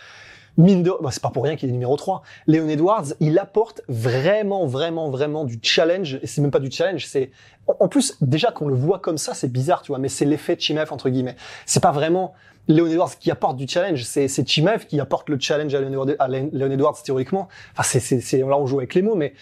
mine 0.57 0.83
de, 0.83 0.91
bah, 1.01 1.09
c'est 1.11 1.21
pas 1.21 1.29
pour 1.29 1.43
rien 1.43 1.55
qu'il 1.55 1.69
est 1.69 1.73
numéro 1.73 1.95
3. 1.95 2.21
Léon 2.47 2.67
Edwards, 2.69 3.05
il 3.19 3.37
apporte 3.39 3.81
vraiment, 3.87 4.65
vraiment, 4.65 5.09
vraiment 5.09 5.43
du 5.43 5.59
challenge. 5.61 6.19
Et 6.21 6.27
c'est 6.27 6.41
même 6.41 6.51
pas 6.51 6.59
du 6.59 6.71
challenge, 6.71 7.05
c'est 7.05 7.31
en 7.67 7.87
plus 7.87 8.15
déjà 8.21 8.51
qu'on 8.51 8.67
le 8.67 8.75
voit 8.75 8.99
comme 8.99 9.17
ça, 9.17 9.33
c'est 9.33 9.51
bizarre, 9.51 9.81
tu 9.81 9.91
vois, 9.91 9.97
mais 9.97 10.09
c'est 10.09 10.25
l'effet 10.25 10.55
Chimaev 10.57 10.93
entre 10.93 11.09
guillemets. 11.09 11.35
C'est 11.65 11.81
pas 11.81 11.91
vraiment 11.91 12.33
Léon 12.67 12.87
Edwards 12.87 13.17
qui 13.19 13.31
apporte 13.31 13.57
du 13.57 13.67
challenge, 13.67 14.03
c'est 14.03 14.27
c'est 14.27 14.43
qui 14.43 14.99
apporte 14.99 15.29
le 15.29 15.39
challenge 15.39 15.73
à 15.73 15.81
Léon 15.81 16.71
Edwards, 16.71 17.01
théoriquement. 17.03 17.47
Enfin, 17.73 17.83
c'est 17.83 17.99
c'est 17.99 18.21
c'est 18.21 18.37
là 18.39 18.57
on 18.57 18.67
joue 18.67 18.77
avec 18.79 18.93
les 18.93 19.01
mots, 19.01 19.15
mais 19.15 19.33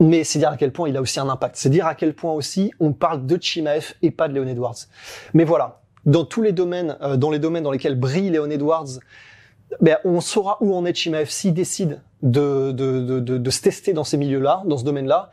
mais 0.00 0.24
c'est 0.24 0.38
dire 0.38 0.50
à 0.50 0.56
quel 0.56 0.72
point 0.72 0.88
il 0.88 0.96
a 0.96 1.00
aussi 1.00 1.20
un 1.20 1.28
impact. 1.28 1.56
C'est 1.56 1.70
dire 1.70 1.86
à 1.86 1.94
quel 1.94 2.14
point 2.14 2.32
aussi 2.32 2.72
on 2.80 2.92
parle 2.92 3.26
de 3.26 3.38
Chimaev 3.40 3.94
et 4.02 4.10
pas 4.10 4.28
de 4.28 4.34
Léon 4.34 4.46
Edwards. 4.46 4.76
Mais 5.34 5.44
voilà, 5.44 5.82
dans 6.06 6.24
tous 6.24 6.42
les 6.42 6.52
domaines, 6.52 6.96
euh, 7.02 7.16
dans 7.16 7.30
les 7.30 7.38
domaines 7.38 7.62
dans 7.62 7.70
lesquels 7.70 7.98
brille 7.98 8.30
Léon 8.30 8.50
Edwards, 8.50 8.98
ben, 9.80 9.98
on 10.04 10.20
saura 10.20 10.58
où 10.60 10.74
en 10.74 10.84
est 10.84 10.94
Chimaev 10.94 11.28
s'il 11.28 11.54
décide 11.54 12.00
de, 12.22 12.72
de, 12.72 13.00
de, 13.00 13.20
de, 13.20 13.38
de 13.38 13.50
se 13.50 13.60
tester 13.60 13.92
dans 13.92 14.04
ces 14.04 14.16
milieux-là, 14.16 14.62
dans 14.66 14.76
ce 14.78 14.84
domaine-là. 14.84 15.30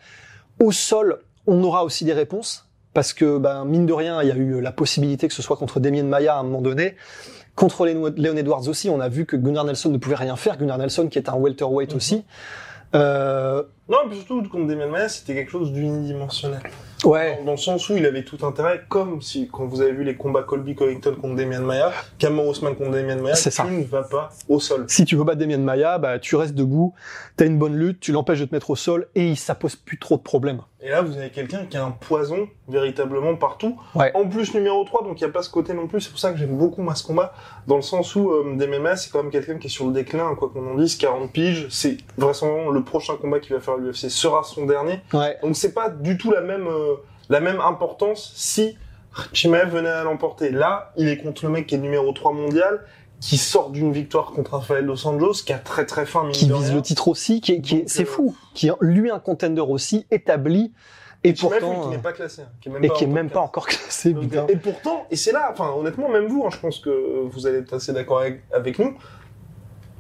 Au 0.60 0.72
sol, 0.72 1.20
on 1.48 1.64
aura 1.64 1.84
aussi 1.84 2.06
des 2.06 2.14
réponses, 2.14 2.68
parce 2.94 3.14
que, 3.14 3.38
ben, 3.38 3.66
mine 3.66 3.86
de 3.86 3.94
rien, 3.94 4.22
il 4.22 4.28
y 4.28 4.32
a 4.32 4.36
eu 4.36 4.62
la 4.62 4.72
possibilité 4.72 5.28
que 5.28 5.34
ce 5.34 5.42
soit 5.42 5.58
contre 5.58 5.80
Damien 5.80 6.04
Maya 6.04 6.36
à 6.36 6.40
un 6.40 6.44
moment 6.44 6.62
donné. 6.62 6.96
Contre 7.56 7.86
Léon 7.86 8.14
Léon 8.16 8.36
Edwards 8.38 8.68
aussi, 8.68 8.90
on 8.90 9.00
a 9.00 9.10
vu 9.10 9.26
que 9.26 9.36
Gunnar 9.36 9.66
Nelson 9.66 9.90
ne 9.90 9.98
pouvait 9.98 10.16
rien 10.16 10.36
faire. 10.36 10.58
Gunnar 10.58 10.78
Nelson, 10.78 11.08
qui 11.08 11.18
est 11.18 11.30
un 11.30 11.36
welterweight 11.36 11.92
Mhm. 11.92 11.98
aussi. 11.98 12.24
Euh, 12.94 13.64
Non, 13.90 13.98
puis 14.10 14.18
surtout 14.20 14.42
contre 14.48 14.68
Demian 14.68 14.90
Maia, 14.90 15.10
c'était 15.10 15.34
quelque 15.34 15.52
chose 15.52 15.74
d'unidimensionnel. 15.74 16.62
ouais, 17.04 17.38
Dans, 17.40 17.46
dans 17.46 17.52
le 17.52 17.58
sens 17.58 17.90
où 17.90 17.98
il 17.98 18.06
avait 18.06 18.24
tout 18.24 18.38
intérêt, 18.46 18.82
comme 18.88 19.22
si, 19.22 19.50
quand 19.52 19.66
vous 19.66 19.82
avez 19.82 19.92
vu 19.92 20.04
les 20.06 20.16
combats 20.16 20.44
Colby 20.44 20.76
Covington 20.76 21.16
contre 21.20 21.36
Demian 21.36 21.62
Maia, 21.64 21.92
Cameron 22.18 22.50
Ousmane 22.50 22.76
contre 22.76 22.92
Demian 22.92 23.18
C'est 23.34 23.50
tu 23.50 23.56
ça. 23.58 23.66
ne 23.66 23.84
vas 23.84 24.04
pas 24.04 24.30
au 24.48 24.60
sol. 24.60 24.86
si 24.88 25.04
tu 25.04 25.16
veux 25.18 25.24
battre 25.26 25.40
Damien 25.40 25.58
Maya, 25.58 25.98
bah, 25.98 26.20
tu 26.20 26.36
restes 26.38 26.56
debout, 26.56 26.94
t'as 27.36 27.46
une 27.48 27.58
bonne 27.58 27.76
lutte, 27.76 28.00
tu 28.00 28.12
l'empêches 28.14 28.40
de 28.40 28.46
te 28.46 28.56
mettre 28.56 28.70
au 28.70 28.76
sol 28.76 29.08
et 29.16 29.36
ça 29.36 29.56
pose 29.56 29.76
plus 29.76 29.98
trop 30.00 30.16
de 30.16 30.22
problèmes. 30.22 30.62
Et 30.84 30.90
là, 30.90 31.02
vous 31.04 31.16
avez 31.16 31.30
quelqu'un 31.30 31.66
qui 31.66 31.78
a 31.78 31.86
un 31.86 31.92
poison 31.92 32.48
véritablement 32.68 33.36
partout. 33.36 33.80
Ouais. 33.94 34.12
En 34.16 34.28
plus, 34.28 34.52
numéro 34.56 34.84
3, 34.84 35.04
donc 35.04 35.22
il 35.22 35.24
n'y 35.24 35.30
a 35.30 35.34
pas 35.34 35.44
ce 35.44 35.50
côté 35.52 35.74
non 35.76 35.86
plus. 35.86 36.02
C'est 36.02 36.10
pour 36.10 36.18
ça 36.18 36.32
que 36.32 36.40
j'aime 36.40 36.58
beaucoup 36.58 36.82
moi 36.82 36.96
ce 36.96 37.04
combat, 37.04 37.34
dans 37.68 37.76
le 37.76 37.84
sens 37.84 38.16
où 38.16 38.32
euh, 38.32 38.56
DMMA, 38.56 38.96
c'est 38.96 39.12
quand 39.12 39.22
même 39.22 39.32
quelqu'un 39.32 39.58
qui 39.60 39.68
est 39.68 39.70
sur 39.70 39.86
le 39.86 39.94
déclin, 39.94 40.34
quoi 40.34 40.50
qu'on 40.50 40.72
en 40.72 40.74
dise, 40.76 40.96
40 40.98 41.32
piges. 41.32 41.68
C'est 41.70 41.98
vraisemblablement 42.18 42.72
le 42.72 42.84
prochain 42.84 43.14
combat 43.22 43.40
qu'il 43.40 43.54
va 43.54 43.62
faire 43.62 43.78
l'UFC 43.82 44.10
sera 44.10 44.44
son 44.44 44.66
dernier. 44.66 45.02
Ouais. 45.14 45.38
Donc 45.42 45.56
c'est 45.56 45.74
pas 45.74 45.90
du 45.90 46.18
tout 46.18 46.32
la 46.32 46.42
même, 46.42 46.68
euh, 46.68 46.96
la 47.30 47.40
même 47.40 47.60
importance 47.60 48.32
si 48.36 48.78
Chimaev 49.34 49.70
venait 49.70 49.90
à 49.90 50.04
l'emporter. 50.04 50.52
Là, 50.52 50.94
il 50.98 51.08
est 51.08 51.18
contre 51.18 51.46
le 51.46 51.52
mec 51.52 51.68
qui 51.68 51.76
est 51.76 51.80
numéro 51.80 52.12
3 52.12 52.34
mondial, 52.34 52.82
qui 53.20 53.38
sort 53.38 53.70
d'une 53.70 53.92
victoire 53.92 54.32
contre 54.32 54.54
Rafael 54.54 54.86
Dos 54.86 55.06
Anjos, 55.06 55.44
qui 55.46 55.54
a 55.54 55.60
très 55.60 55.86
très 55.86 56.06
mine 56.06 56.32
qui 56.32 56.46
vise 56.46 56.68
rien. 56.68 56.76
le 56.76 56.82
titre 56.82 57.08
aussi, 57.08 57.42
qui 57.42 57.54
est, 57.54 57.62
qui 57.62 57.84
c'est 57.88 58.04
euh, 58.04 58.06
fou, 58.06 58.36
qui 58.54 58.68
est 58.68 58.72
lui 58.82 59.12
un 59.12 59.20
contender 59.20 59.62
aussi 59.62 60.08
établi 60.12 60.74
et 61.24 61.36
Chimaev, 61.36 61.60
lui, 61.60 61.62
pourtant 61.62 61.84
qui 61.84 61.90
n'est 61.90 62.02
pas 62.02 62.14
classé, 62.14 62.42
hein, 62.42 62.50
qui 62.60 62.70
est 62.70 62.72
même 62.72 62.84
et 62.84 62.88
pas 62.88 62.94
qui 62.96 63.04
est 63.04 63.08
même 63.08 63.30
pas 63.30 63.36
4. 63.36 63.44
encore 63.44 63.68
classé. 63.68 64.14
Donc, 64.14 64.50
et 64.50 64.56
pourtant, 64.56 65.06
et 65.12 65.16
c'est 65.16 65.32
là, 65.32 65.50
enfin 65.52 65.70
honnêtement, 65.70 66.10
même 66.10 66.26
vous, 66.26 66.44
hein, 66.46 66.50
je 66.52 66.58
pense 66.58 66.80
que 66.80 67.24
vous 67.26 67.46
allez 67.46 67.60
être 67.60 67.74
assez 67.74 67.94
d'accord 67.94 68.20
avec, 68.20 68.42
avec 68.52 68.80
nous. 68.80 68.98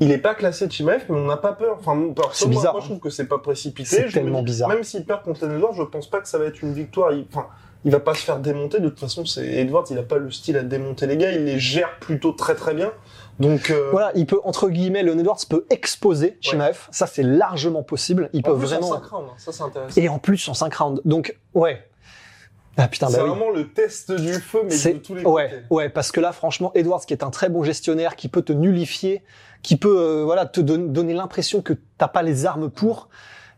Il 0.01 0.12
est 0.12 0.17
pas 0.17 0.36
classé 0.36 0.70
Chimaev, 0.70 1.03
mais 1.10 1.15
on 1.17 1.25
n'a 1.27 1.38
pas 1.38 1.53
peur. 1.53 1.77
Enfin, 1.79 1.96
C'est 2.34 2.46
moi, 2.48 2.55
bizarre, 2.55 2.74
moi, 2.74 2.81
je 2.81 2.88
trouve 2.88 3.00
que 3.00 3.10
c'est 3.10 3.27
pas 3.27 3.38
précipité. 3.38 3.88
C'est 3.88 4.10
tellement 4.10 4.39
dis, 4.39 4.46
bizarre. 4.46 4.67
Même 4.70 4.84
s'il 4.84 5.05
perd 5.05 5.24
contre 5.24 5.43
Edouard, 5.50 5.74
je 5.74 5.84
pense 5.84 6.10
pas 6.10 6.20
que 6.20 6.27
ça 6.27 6.38
va 6.39 6.46
être 6.46 6.62
une 6.62 6.74
victoire. 6.74 7.13
Il- 7.13 7.25
Enfin, 7.31 7.48
il 7.86 7.91
va 7.91 8.00
pas 8.00 8.13
se 8.15 8.22
faire 8.24 8.39
démonter. 8.39 8.79
De 8.79 8.89
toute 8.89 9.00
façon, 9.00 9.25
c'est 9.25 9.46
Edwards, 9.46 9.86
il 9.91 9.98
a 9.98 10.03
pas 10.03 10.17
le 10.17 10.29
style 10.31 10.58
à 10.58 10.63
démonter 10.63 11.08
les 11.08 11.17
gars, 11.17 11.31
il 11.31 11.46
les 11.46 11.60
gère 11.60 11.98
plutôt 12.00 12.31
très 12.31 12.55
très 12.55 12.74
bien. 12.74 12.91
Donc 13.39 13.70
euh, 13.72 13.89
Voilà, 13.91 14.12
il 14.15 14.25
peut, 14.25 14.39
entre 14.43 14.70
guillemets, 14.70 15.01
Leon 15.03 15.17
Edwards 15.17 15.39
peut 15.50 15.65
exposer 15.70 16.38
Chimaev. 16.41 16.88
Ça, 16.91 17.08
c'est 17.08 17.24
largement 17.24 17.81
possible. 17.84 18.29
Il 18.34 18.43
peut 18.43 18.51
en 18.51 18.58
plus, 18.58 18.65
en 18.74 18.79
vraiment. 18.79 18.88
cinq 18.93 19.05
rounds, 19.05 19.29
hein, 19.31 19.36
ça 19.38 19.51
c'est 19.51 19.63
intéressant. 19.63 20.01
Et 20.01 20.10
en 20.10 20.20
plus, 20.20 20.48
en 20.50 20.53
5 20.53 20.74
rounds. 20.75 21.01
Donc, 21.05 21.38
ouais. 21.53 21.88
Ah 22.78 22.88
putain, 22.88 23.08
c'est 23.10 23.18
bah 23.18 23.24
oui. 23.24 23.30
vraiment 23.30 23.50
le 23.51 23.68
test 23.68 24.12
du 24.12 24.34
feu, 24.34 24.62
mais 24.63 24.94
de 24.94 25.00
tous 25.00 25.16
les 25.16 25.24
ouais, 25.25 25.50
côtés. 25.50 25.63
ouais, 25.70 25.90
parce 25.90 26.12
que 26.12 26.20
là, 26.22 26.32
franchement, 26.32 26.72
Edwards, 26.74 27.06
qui 27.06 27.13
est 27.13 27.24
un 27.24 27.30
très 27.30 27.50
bon 27.50 27.63
gestionnaire, 27.63 28.16
qui 28.16 28.30
peut 28.30 28.42
te 28.42 28.54
nullifier, 28.54 29.24
qui 29.62 29.75
peut, 29.75 30.00
euh, 30.00 30.24
voilà, 30.24 30.46
te 30.46 30.62
don- 30.62 30.88
donner 30.88 31.13
l'impression 31.13 31.62
que 31.62 31.74
t'as 31.98 32.08
pas 32.08 32.22
les 32.24 32.46
armes 32.46 32.70
pour. 32.70 33.10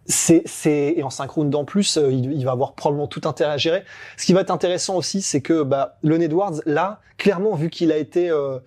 C'est, 0.06 0.42
c'est, 0.46 0.96
et 0.98 1.04
en 1.04 1.10
synchrone 1.10 1.54
en 1.56 1.64
plus, 1.64 1.96
euh, 1.98 2.12
il, 2.12 2.34
il 2.34 2.44
va 2.44 2.52
avoir 2.52 2.74
probablement 2.74 3.08
tout 3.08 3.22
intérêt 3.24 3.54
à 3.54 3.58
gérer. 3.58 3.84
Ce 4.18 4.26
qui 4.26 4.34
va 4.34 4.42
être 4.42 4.52
intéressant 4.52 4.98
aussi, 4.98 5.22
c'est 5.22 5.40
que, 5.42 5.64
bah, 5.64 5.98
Leon 6.04 6.20
Edwards, 6.20 6.56
là, 6.66 7.00
clairement, 7.18 7.56
vu 7.56 7.70
qu'il 7.70 7.92
a 7.92 7.98
été, 7.98 8.30
euh, 8.30 8.60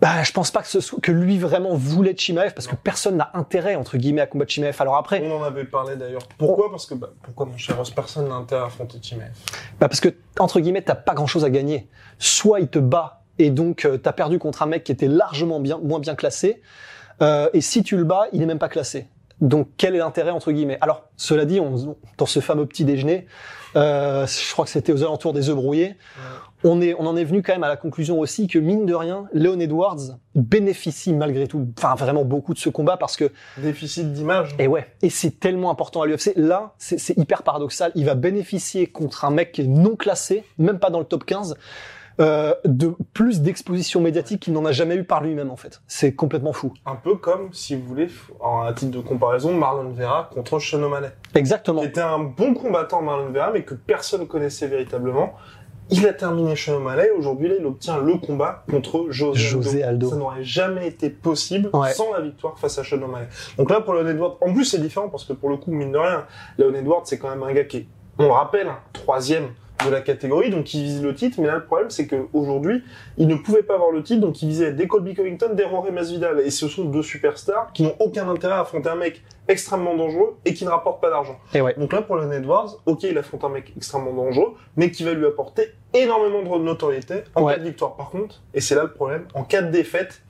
bah, 0.00 0.22
je 0.22 0.32
pense 0.32 0.50
pas 0.50 0.62
que 0.62 0.68
ce 0.68 0.80
soit, 0.80 1.00
que 1.00 1.10
lui 1.10 1.38
vraiment 1.38 1.74
voulait 1.74 2.14
Chimaev, 2.16 2.54
parce 2.54 2.66
que 2.66 2.76
personne 2.76 3.16
n'a 3.16 3.30
intérêt, 3.34 3.74
entre 3.74 3.96
guillemets, 3.96 4.20
à 4.20 4.26
combattre 4.26 4.52
Chimaev. 4.52 4.76
Alors 4.78 4.96
après, 4.96 5.22
On 5.24 5.40
en 5.40 5.42
avait 5.42 5.64
parlé 5.64 5.96
d'ailleurs. 5.96 6.22
Pourquoi? 6.38 6.70
Parce 6.70 6.86
que 6.86 6.94
bah, 6.94 7.10
pourquoi 7.22 7.46
mon 7.46 7.56
cher 7.56 7.76
Ross, 7.76 7.90
personne 7.90 8.28
n'a 8.28 8.34
intérêt 8.34 8.62
à 8.62 8.66
affronter 8.66 8.98
Chimaev? 9.02 9.32
Bah 9.80 9.88
parce 9.88 10.00
que 10.00 10.08
entre 10.38 10.60
guillemets 10.60 10.82
t'as 10.82 10.94
pas 10.94 11.14
grand 11.14 11.26
chose 11.26 11.44
à 11.44 11.50
gagner. 11.50 11.88
Soit 12.18 12.60
il 12.60 12.68
te 12.68 12.78
bat 12.78 13.22
et 13.38 13.50
donc 13.50 13.84
euh, 13.84 13.98
t'as 13.98 14.12
perdu 14.12 14.38
contre 14.38 14.62
un 14.62 14.66
mec 14.66 14.84
qui 14.84 14.92
était 14.92 15.08
largement 15.08 15.60
bien 15.60 15.78
moins 15.82 16.00
bien 16.00 16.14
classé. 16.14 16.62
Euh, 17.20 17.48
et 17.52 17.60
si 17.60 17.82
tu 17.82 17.96
le 17.96 18.04
bats, 18.04 18.26
il 18.32 18.42
est 18.42 18.46
même 18.46 18.58
pas 18.58 18.68
classé. 18.68 19.08
Donc 19.40 19.68
quel 19.76 19.94
est 19.94 19.98
l'intérêt 19.98 20.30
entre 20.30 20.52
guillemets? 20.52 20.78
Alors 20.80 21.04
cela 21.16 21.44
dit, 21.44 21.60
on, 21.60 21.96
dans 22.16 22.26
ce 22.26 22.40
fameux 22.40 22.66
petit 22.66 22.84
déjeuner, 22.84 23.26
euh, 23.76 24.26
je 24.26 24.52
crois 24.52 24.64
que 24.64 24.70
c'était 24.70 24.92
aux 24.92 25.02
alentours 25.02 25.32
des 25.32 25.48
œufs 25.48 25.56
brouillés. 25.56 25.96
On 26.64 26.80
est, 26.80 26.94
on 26.98 27.06
en 27.06 27.16
est 27.16 27.24
venu 27.24 27.42
quand 27.42 27.52
même 27.52 27.62
à 27.62 27.68
la 27.68 27.76
conclusion 27.76 28.18
aussi 28.18 28.48
que 28.48 28.58
mine 28.58 28.84
de 28.84 28.94
rien, 28.94 29.26
Leon 29.32 29.60
Edwards 29.60 30.18
bénéficie 30.34 31.12
malgré 31.12 31.46
tout, 31.46 31.68
enfin 31.78 31.94
vraiment 31.94 32.24
beaucoup 32.24 32.52
de 32.54 32.58
ce 32.58 32.68
combat 32.68 32.96
parce 32.96 33.16
que 33.16 33.30
Déficit 33.58 34.12
d'image. 34.12 34.54
et 34.58 34.66
ouais, 34.66 34.86
et 35.02 35.10
c'est 35.10 35.38
tellement 35.38 35.70
important 35.70 36.02
à 36.02 36.06
l'UFC. 36.06 36.32
Là, 36.36 36.74
c'est 36.78 37.16
hyper 37.16 37.42
paradoxal. 37.44 37.92
Il 37.94 38.04
va 38.06 38.14
bénéficier 38.14 38.86
contre 38.88 39.24
un 39.24 39.30
mec 39.30 39.52
qui 39.52 39.62
est 39.62 39.66
non 39.66 39.94
classé, 39.96 40.42
même 40.58 40.78
pas 40.78 40.90
dans 40.90 40.98
le 40.98 41.04
top 41.04 41.24
15, 41.24 41.56
euh, 42.20 42.52
de 42.64 42.94
plus 43.12 43.42
d'exposition 43.42 44.00
médiatique 44.00 44.40
qu'il 44.40 44.52
n'en 44.52 44.64
a 44.64 44.72
jamais 44.72 44.96
eu 44.96 45.04
par 45.04 45.22
lui-même 45.22 45.52
en 45.52 45.56
fait. 45.56 45.80
C'est 45.86 46.12
complètement 46.16 46.52
fou. 46.52 46.72
Un 46.84 46.96
peu 46.96 47.14
comme, 47.14 47.52
si 47.52 47.76
vous 47.76 47.86
voulez, 47.86 48.08
en- 48.40 48.72
titre 48.72 48.90
de 48.90 49.00
comparaison, 49.00 49.52
Marlon 49.54 49.90
Vera 49.90 50.28
contre 50.34 50.58
Sean 50.58 50.82
O'Malley. 50.82 51.12
Exactement. 51.36 51.82
Qui 51.82 51.86
était 51.86 52.00
un 52.00 52.18
bon 52.18 52.54
combattant, 52.54 53.02
Marlon 53.02 53.30
Vera, 53.30 53.52
mais 53.52 53.62
que 53.62 53.74
personne 53.74 54.26
connaissait 54.26 54.66
véritablement. 54.66 55.34
Il 55.90 56.06
a 56.06 56.12
terminé 56.12 56.54
O'Malley. 56.68 57.10
Aujourd'hui, 57.10 57.48
là, 57.48 57.54
il 57.58 57.64
obtient 57.66 57.98
le 57.98 58.14
combat 58.16 58.64
contre 58.70 59.06
José, 59.10 59.38
José 59.38 59.82
Aldo. 59.82 60.10
Ça 60.10 60.16
n'aurait 60.16 60.44
jamais 60.44 60.86
été 60.86 61.08
possible 61.10 61.70
Ouais. 61.72 61.92
sans 61.92 62.12
la 62.12 62.20
victoire 62.20 62.58
face 62.58 62.78
à 62.78 62.82
O'Malley. 63.02 63.28
Donc 63.56 63.70
là, 63.70 63.80
pour 63.80 63.94
Leon 63.94 64.06
Edwards, 64.06 64.36
en 64.40 64.52
plus, 64.52 64.64
c'est 64.64 64.80
différent 64.80 65.08
parce 65.08 65.24
que 65.24 65.32
pour 65.32 65.48
le 65.48 65.56
coup, 65.56 65.70
mine 65.70 65.92
de 65.92 65.98
rien, 65.98 66.24
Leon 66.58 66.74
Edwards, 66.74 67.02
c'est 67.04 67.18
quand 67.18 67.30
même 67.30 67.42
un 67.42 67.52
gars 67.52 67.64
qui 67.64 67.78
est, 67.78 67.86
on 68.18 68.24
le 68.24 68.32
rappelle, 68.32 68.68
un 68.68 68.78
troisième 68.92 69.48
de 69.84 69.90
la 69.90 70.00
catégorie, 70.00 70.50
donc 70.50 70.74
il 70.74 70.82
vise 70.82 71.02
le 71.02 71.14
titre. 71.14 71.40
Mais 71.40 71.46
là, 71.46 71.54
le 71.56 71.64
problème, 71.64 71.90
c'est 71.90 72.06
qu'aujourd'hui, 72.06 72.82
il 73.16 73.28
ne 73.28 73.36
pouvait 73.36 73.62
pas 73.62 73.74
avoir 73.74 73.90
le 73.90 74.02
titre, 74.02 74.20
donc 74.20 74.42
il 74.42 74.48
visait 74.48 74.72
des 74.72 74.88
Colby 74.88 75.14
Covington, 75.14 75.50
des 75.54 75.64
Rory 75.64 75.92
Masvidal. 75.92 76.40
Et 76.40 76.50
ce 76.50 76.68
sont 76.68 76.84
deux 76.84 77.02
superstars 77.02 77.72
qui 77.72 77.84
n'ont 77.84 77.94
aucun 78.00 78.28
intérêt 78.28 78.54
à 78.54 78.60
affronter 78.60 78.88
un 78.88 78.96
mec 78.96 79.22
extrêmement 79.46 79.96
dangereux 79.96 80.36
et 80.44 80.52
qui 80.52 80.64
ne 80.64 80.70
rapporte 80.70 81.00
pas 81.00 81.10
d'argent. 81.10 81.38
Et 81.54 81.60
ouais. 81.60 81.74
Donc 81.78 81.92
là, 81.92 82.02
pour 82.02 82.16
Leon 82.16 82.32
Edwards, 82.32 82.76
ok, 82.86 83.04
il 83.04 83.16
affronte 83.16 83.44
un 83.44 83.48
mec 83.50 83.72
extrêmement 83.76 84.12
dangereux, 84.12 84.54
mais 84.76 84.90
qui 84.90 85.04
va 85.04 85.12
lui 85.14 85.26
apporter 85.26 85.72
énormément 85.94 86.42
de 86.58 86.64
notoriété 86.64 87.22
en 87.34 87.44
Ouais. 87.44 87.54
cas 87.54 87.60
de 87.60 87.64
victoire. 87.64 87.94
Par 87.94 88.10
contre, 88.10 88.42
et 88.54 88.60
c'est 88.60 88.74
là 88.74 88.82
le 88.82 88.92
problème, 88.92 89.26
en 89.34 89.44
cas 89.44 89.62
de 89.62 89.70
défaite, 89.70 90.20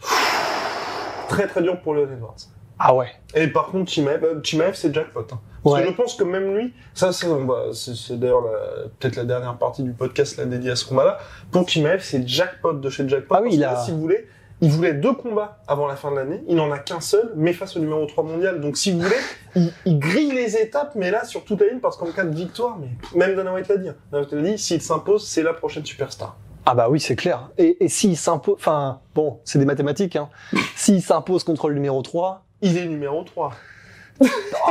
très 1.29 1.47
très 1.47 1.63
dur 1.63 1.81
pour 1.81 1.95
Leon 1.95 2.05
Edwards. 2.13 2.37
Ah 2.79 2.95
ouais. 2.95 3.09
Et 3.35 3.49
par 3.49 3.67
contre, 3.67 3.91
Chimaev, 3.91 4.25
euh, 4.25 4.73
c'est 4.75 4.95
jackpot. 4.95 5.21
hein. 5.33 5.41
Parce 5.65 5.75
Ouais. 5.77 5.83
que 5.83 5.89
je 5.91 5.95
pense 5.95 6.15
que 6.15 6.23
même 6.25 6.55
lui, 6.57 6.73
ça 6.95 7.13
c'est 7.13 7.27
bah, 7.29 7.65
c'est- 7.73 8.17
d'ailleurs 8.17 8.43
la- 8.43 8.89
peut-être 8.99 9.17
la 9.17 9.25
dernière 9.25 9.57
partie 9.59 9.83
du 9.83 9.93
podcast 9.93 10.37
là, 10.37 10.45
dédiée 10.45 10.71
à 10.71 10.77
ce 10.77 10.85
combat-là. 10.87 11.19
Pour 11.51 11.69
Chimaev, 11.69 12.01
c'est 12.03 12.27
jackpot 12.27 12.75
de 12.75 12.89
chez 12.91 13.09
jackpot. 13.09 13.35
Ah 13.35 13.41
oui, 13.43 13.49
parce 13.49 13.55
il 13.57 13.61
que 13.61 13.65
a- 13.67 13.73
là, 13.73 13.85
si 13.85 13.91
vous 13.91 13.99
voulez, 14.01 14.29
il 14.61 14.71
voulait 14.71 14.95
deux 14.95 15.13
combats 15.15 15.59
avant 15.67 15.89
la 15.89 15.97
fin 15.97 16.11
de 16.13 16.17
l'année. 16.17 16.43
Il 16.49 16.55
n'en 16.57 16.71
a 16.71 16.79
qu'un 16.79 17.01
seul, 17.01 17.33
mais 17.37 17.53
face 17.53 17.77
au 17.77 17.81
numéro 17.81 18.07
3 18.07 18.23
mondial. 18.25 18.61
Donc 18.61 18.77
si 18.77 18.93
vous 18.93 19.01
voulez, 19.01 19.17
il, 19.57 19.73
il 19.85 19.99
grille 19.99 20.31
les 20.33 20.57
étapes, 20.57 20.93
mais 20.95 21.11
là 21.11 21.25
sur 21.25 21.45
toute 21.45 21.61
la 21.61 21.67
ligne, 21.69 21.81
parce 21.81 21.97
qu'en 21.97 22.07
cas 22.13 22.25
de 22.25 22.35
victoire, 22.35 22.79
mais 22.79 22.89
même 23.19 23.35
Dana 23.37 23.53
White 23.53 23.69
l'a 23.69 23.77
dit. 23.79 23.89
hein. 23.89 23.97
Dana 24.13 24.23
White 24.23 24.33
l'a 24.33 24.43
dit, 24.43 24.59
s'il 24.59 24.81
s'impose, 24.81 25.27
c'est 25.27 25.43
la 25.43 25.53
prochaine 25.55 25.85
superstar. 25.85 26.37
Ah 26.67 26.75
bah 26.75 26.89
oui, 26.91 27.01
c'est 27.01 27.17
clair. 27.17 27.51
Et, 27.59 27.83
et 27.85 27.89
s'il 27.89 28.17
s'impose, 28.17 28.55
enfin 28.59 29.01
bon, 29.15 29.41
c'est 29.45 29.59
des 29.59 29.65
mathématiques. 29.65 30.17
Hein. 30.17 30.29
S'il 30.77 31.03
s'impose 31.03 31.43
contre 31.43 31.69
le 31.71 31.75
numéro 31.75 32.03
3, 32.03 32.45
Il 32.63 32.77
est 32.77 32.87
numéro 32.87 33.23
3. 33.25 33.53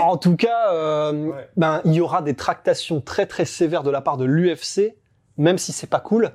en 0.03 0.17
tout 0.17 0.35
cas, 0.35 0.73
euh, 0.73 1.13
Ouais. 1.13 1.49
ben 1.55 1.81
il 1.85 1.93
y 1.93 2.01
aura 2.01 2.21
des 2.21 2.33
tractations 2.35 2.99
très 3.01 3.25
très 3.25 3.45
sévères 3.45 3.83
de 3.83 3.89
la 3.91 4.01
part 4.01 4.17
de 4.17 4.25
l'UFC, 4.25 4.95
même 5.37 5.57
si 5.57 5.71
c'est 5.71 5.87
pas 5.87 5.99
cool, 6.01 6.31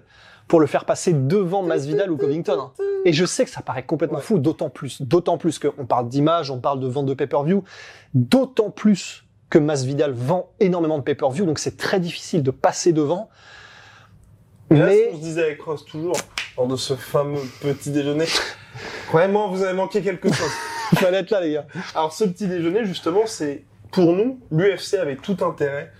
pour 0.48 0.60
le 0.60 0.66
faire 0.66 0.84
passer 0.86 1.12
devant 1.12 1.62
Masvidal 1.62 2.10
ou 2.10 2.16
Covington. 2.16 2.58
hein. 2.58 2.72
Et 3.04 3.12
je 3.12 3.24
sais 3.26 3.44
que 3.44 3.50
ça 3.50 3.60
paraît 3.62 3.82
complètement 3.84 4.18
Ouais. 4.18 4.24
fou, 4.24 4.38
d'autant 4.38 4.70
plus, 4.70 5.02
d'autant 5.02 5.36
plus 5.38 5.58
qu'on 5.58 5.84
parle 5.86 6.08
d'image, 6.08 6.50
on 6.50 6.58
parle 6.60 6.80
de 6.80 6.86
vente 6.86 7.06
de 7.06 7.14
pay-per-view, 7.14 7.64
d'autant 8.14 8.70
plus 8.70 9.24
que 9.50 9.58
Masvidal 9.58 10.12
vend 10.12 10.50
énormément 10.60 10.96
de 10.98 11.02
pay-per-view, 11.02 11.44
donc 11.44 11.58
c'est 11.58 11.76
très 11.76 12.00
difficile 12.00 12.42
de 12.42 12.50
passer 12.50 12.92
devant. 12.94 13.28
Mais 14.70 14.78
là, 14.78 14.86
ce 14.86 14.90
Mais 14.94 15.08
qu'on 15.10 15.16
se 15.18 15.22
disait 15.22 15.42
avec 15.44 15.60
Ross 15.60 15.84
toujours, 15.84 16.16
lors 16.56 16.66
de 16.66 16.76
ce 16.76 16.94
fameux 16.94 17.40
petit 17.60 17.90
déjeuner, 17.90 18.24
vraiment, 19.12 19.48
vous 19.50 19.62
avez 19.62 19.74
manqué 19.74 20.00
quelque 20.00 20.32
chose. 20.32 20.50
fallait 20.96 21.18
être 21.18 21.30
là, 21.30 21.40
les 21.40 21.52
gars. 21.52 21.66
Alors 21.94 22.12
ce 22.12 22.24
petit 22.24 22.46
déjeuner, 22.46 22.84
justement, 22.84 23.26
c'est 23.26 23.64
pour 23.90 24.12
nous, 24.14 24.40
l'UFC 24.50 24.94
avait 24.94 25.16
tout 25.16 25.36
intérêt, 25.42 25.92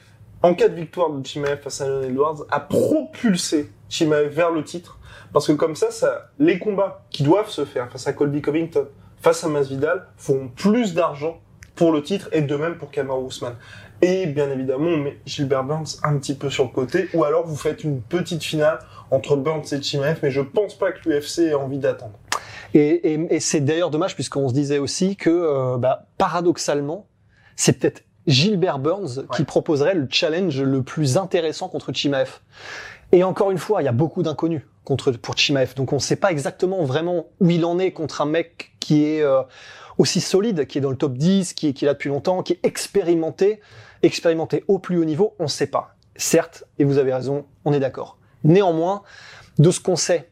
en 0.43 0.55
cas 0.55 0.69
de 0.69 0.75
victoire 0.75 1.11
de 1.11 1.25
Chimaev 1.27 1.61
face 1.61 1.81
à 1.81 1.89
Leon 1.89 2.03
Edwards, 2.03 2.45
à 2.51 2.61
propulser 2.61 3.71
Chimaev 3.89 4.29
vers 4.29 4.51
le 4.51 4.65
titre. 4.65 4.99
Parce 5.33 5.47
que 5.47 5.53
comme 5.53 5.77
ça, 5.77 5.91
ça, 5.91 6.31
les 6.39 6.59
combats 6.59 7.05
qui 7.11 7.23
doivent 7.23 7.51
se 7.51 7.65
faire 7.65 7.91
face 7.91 8.07
à 8.07 8.13
Colby 8.13 8.43
Covington, 8.43 8.87
face 9.21 9.45
à 9.45 9.49
Masvidal, 9.49 10.07
feront 10.17 10.49
plus 10.49 10.95
d'argent 10.95 11.41
pour 11.75 11.93
le 11.93 12.03
titre 12.03 12.29
et 12.33 12.43
de 12.43 12.57
même 12.57 12.77
pour 12.77 12.91
Kamaru 12.91 13.29
Usman. 13.29 13.55
Et 14.03 14.27
bien 14.27 14.51
évidemment, 14.51 14.89
on 14.89 14.97
met 14.97 15.19
Gilbert 15.25 15.65
Burns 15.65 16.01
un 16.03 16.19
petit 16.19 16.35
peu 16.35 16.51
sur 16.51 16.65
le 16.65 16.71
côté, 16.71 17.09
ou 17.15 17.25
alors 17.25 17.47
vous 17.47 17.57
faites 17.57 17.85
une 17.85 18.03
petite 18.03 18.43
finale 18.43 18.81
entre 19.11 19.37
Burns 19.37 19.65
et 19.73 19.81
Chimaev, 19.81 20.19
mais 20.23 20.31
je 20.31 20.41
pense 20.41 20.75
pas 20.75 20.93
que 20.93 21.09
l'UFC 21.09 21.41
ait 21.51 21.55
envie 21.55 21.79
d'attendre. 21.79 22.19
Et, 22.75 23.13
et- 23.15 23.35
et 23.35 23.41
c'est 23.41 23.61
d'ailleurs 23.61 23.91
dommage 23.91 24.15
puisqu'on 24.15 24.49
se 24.49 24.55
disait 24.55 24.79
aussi 24.79 25.17
que, 25.17 25.31
euh, 25.31 25.77
bah, 25.79 26.07
paradoxalement, 26.19 27.07
c'est 27.57 27.75
peut-être 27.79 28.03
Gilbert 28.27 28.79
Burns 28.79 29.27
qui 29.37 29.45
proposerait 29.45 29.95
le 29.95 30.07
challenge 30.11 30.61
le 30.63 30.83
plus 30.83 31.17
intéressant 31.17 31.69
contre 31.69 31.93
Chimaev. 31.93 32.39
Et 33.11 33.25
encore 33.25 33.51
une 33.51 33.59
fois, 33.59 33.83
il 33.83 33.85
y 33.85 33.89
a 33.89 33.93
beaucoup 33.93 34.23
d'inconnus 34.23 34.63
contre 34.85 35.13
pour 35.13 35.37
Chimaev, 35.37 35.75
donc 35.75 35.93
on 35.93 35.97
ne 35.97 36.01
sait 36.01 36.17
pas 36.17 36.31
exactement 36.33 36.83
vraiment 36.85 37.27
où 37.41 37.51
il 37.51 37.65
en 37.65 37.79
est 37.79 37.93
contre 37.93 38.21
un 38.21 38.27
mec 38.27 38.73
qui 38.81 39.05
est 39.05 39.23
euh, 39.23 39.43
aussi 39.99 40.21
solide, 40.21 40.67
qui 40.67 40.79
est 40.79 40.81
dans 40.81 40.91
le 40.91 40.97
top 40.97 41.15
10, 41.15 41.53
qui 41.53 41.69
est, 41.69 41.73
qui 41.73 41.85
est 41.85 41.87
là 41.87 41.93
depuis 41.95 42.09
longtemps, 42.09 42.43
qui 42.43 42.55
est 42.55 42.61
expérimenté, 42.65 43.61
expérimenté 44.03 44.65
au 44.69 44.79
plus 44.79 44.99
haut 44.99 45.05
niveau, 45.05 45.35
on 45.39 45.45
ne 45.45 45.49
sait 45.49 45.67
pas. 45.67 45.95
Certes, 46.17 46.65
et 46.79 46.85
vous 46.85 46.99
avez 46.99 47.13
raison, 47.13 47.45
on 47.65 47.73
est 47.73 47.81
d'accord. 47.81 48.19
Néanmoins, 48.45 49.03
de 49.59 49.71
ce 49.71 49.79
qu'on 49.81 49.97
sait, 49.97 50.31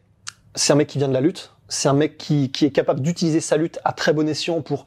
c'est 0.55 0.73
un 0.73 0.75
mec 0.75 0.87
qui 0.89 0.97
vient 0.97 1.07
de 1.07 1.13
la 1.13 1.21
lutte, 1.21 1.53
c'est 1.71 1.87
un 1.89 1.93
mec 1.93 2.17
qui, 2.17 2.51
qui 2.51 2.65
est 2.65 2.71
capable 2.71 2.99
d'utiliser 2.99 3.39
sa 3.39 3.57
lutte 3.57 3.79
à 3.83 3.93
très 3.93 4.13
bon 4.13 4.27
escient 4.27 4.61
pour 4.61 4.85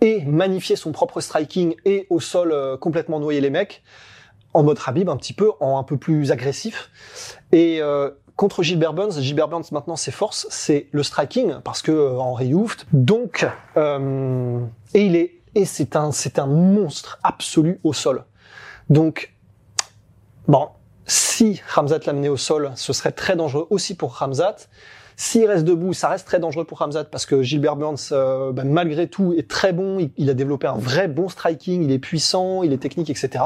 et 0.00 0.24
magnifier 0.24 0.76
son 0.76 0.90
propre 0.90 1.20
striking 1.20 1.76
et 1.84 2.06
au 2.10 2.18
sol 2.18 2.50
euh, 2.52 2.76
complètement 2.76 3.20
noyer 3.20 3.40
les 3.40 3.50
mecs 3.50 3.82
en 4.54 4.62
mode 4.62 4.78
Habib 4.84 5.08
un 5.08 5.16
petit 5.16 5.32
peu, 5.32 5.50
en 5.60 5.78
un 5.78 5.82
peu 5.82 5.96
plus 5.96 6.30
agressif. 6.30 6.90
Et 7.52 7.80
euh, 7.80 8.10
contre 8.36 8.62
Gilbert 8.62 8.92
Burns, 8.92 9.20
Gilbert 9.20 9.48
Burns 9.48 9.64
maintenant 9.72 9.96
ses 9.96 10.10
forces, 10.10 10.46
c'est 10.50 10.88
le 10.92 11.02
striking 11.02 11.56
parce 11.64 11.82
que 11.82 11.92
euh, 11.92 12.18
Henry 12.18 12.54
Hooft. 12.54 12.86
Donc 12.92 13.46
euh, 13.76 14.60
et 14.94 15.06
il 15.06 15.16
est 15.16 15.40
et 15.54 15.64
c'est 15.64 15.96
un 15.96 16.12
c'est 16.12 16.38
un 16.38 16.46
monstre 16.46 17.18
absolu 17.22 17.80
au 17.84 17.92
sol. 17.92 18.24
Donc 18.90 19.34
bon, 20.48 20.68
si 21.06 21.60
Ramzat 21.68 22.00
l'amenait 22.06 22.28
au 22.28 22.36
sol, 22.36 22.72
ce 22.74 22.92
serait 22.92 23.12
très 23.12 23.36
dangereux 23.36 23.66
aussi 23.70 23.94
pour 23.94 24.14
Ramzat. 24.14 24.56
S'il 25.16 25.46
reste 25.46 25.64
debout, 25.64 25.92
ça 25.92 26.08
reste 26.08 26.26
très 26.26 26.38
dangereux 26.38 26.64
pour 26.64 26.78
Ramzat 26.78 27.04
parce 27.04 27.26
que 27.26 27.42
Gilbert 27.42 27.76
Burns, 27.76 27.96
euh, 28.12 28.52
bah, 28.52 28.64
malgré 28.64 29.08
tout, 29.08 29.34
est 29.36 29.48
très 29.48 29.72
bon. 29.72 30.10
Il, 30.16 30.30
a 30.30 30.34
développé 30.34 30.66
un 30.66 30.76
vrai 30.76 31.08
bon 31.08 31.28
striking. 31.28 31.82
Il 31.82 31.92
est 31.92 31.98
puissant, 31.98 32.62
il 32.62 32.72
est 32.72 32.78
technique, 32.78 33.10
etc. 33.10 33.44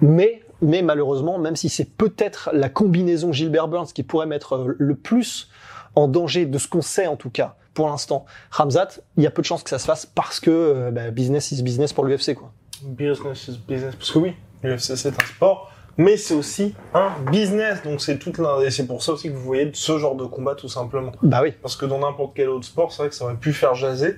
Mais, 0.00 0.42
mais 0.62 0.82
malheureusement, 0.82 1.38
même 1.38 1.56
si 1.56 1.68
c'est 1.68 1.90
peut-être 1.96 2.50
la 2.52 2.68
combinaison 2.68 3.32
Gilbert 3.32 3.68
Burns 3.68 3.88
qui 3.94 4.02
pourrait 4.02 4.26
mettre 4.26 4.54
euh, 4.54 4.76
le 4.78 4.94
plus 4.94 5.48
en 5.94 6.08
danger 6.08 6.46
de 6.46 6.58
ce 6.58 6.68
qu'on 6.68 6.82
sait 6.82 7.06
en 7.06 7.16
tout 7.16 7.30
cas 7.30 7.56
pour 7.76 7.88
l'instant, 7.88 8.24
Ramzat, 8.50 8.88
il 9.18 9.22
y 9.22 9.26
a 9.26 9.30
peu 9.30 9.42
de 9.42 9.46
chances 9.46 9.62
que 9.62 9.70
ça 9.70 9.78
se 9.78 9.84
fasse 9.84 10.06
parce 10.06 10.40
que 10.40 10.50
euh, 10.50 10.90
bah, 10.90 11.10
business 11.10 11.52
is 11.52 11.62
business 11.62 11.92
pour 11.92 12.04
l'UFC 12.06 12.34
quoi. 12.34 12.50
Business 12.82 13.48
is 13.48 13.60
business. 13.68 13.94
Parce 13.94 14.10
que 14.10 14.18
oui, 14.18 14.32
l'UFC 14.62 14.96
c'est 14.96 15.08
un 15.08 15.26
sport, 15.26 15.70
mais 15.96 16.16
c'est 16.16 16.34
aussi 16.34 16.74
un 16.94 17.10
business. 17.30 17.82
Donc 17.82 18.00
c'est 18.00 18.18
toute 18.18 18.38
l'un, 18.38 18.60
et 18.60 18.70
c'est 18.70 18.86
pour 18.86 19.02
ça 19.02 19.12
aussi 19.12 19.28
que 19.28 19.34
vous 19.34 19.42
voyez 19.42 19.70
ce 19.72 19.98
genre 19.98 20.14
de 20.14 20.24
combat 20.24 20.54
tout 20.54 20.68
simplement. 20.68 21.12
Bah 21.22 21.40
oui. 21.42 21.52
Parce 21.62 21.76
que 21.76 21.86
dans 21.86 21.98
n'importe 21.98 22.32
quel 22.34 22.48
autre 22.48 22.66
sport, 22.66 22.92
c'est 22.92 23.02
vrai 23.02 23.08
que 23.08 23.14
ça 23.14 23.24
aurait 23.24 23.36
pu 23.36 23.52
faire 23.52 23.74
jaser. 23.74 24.16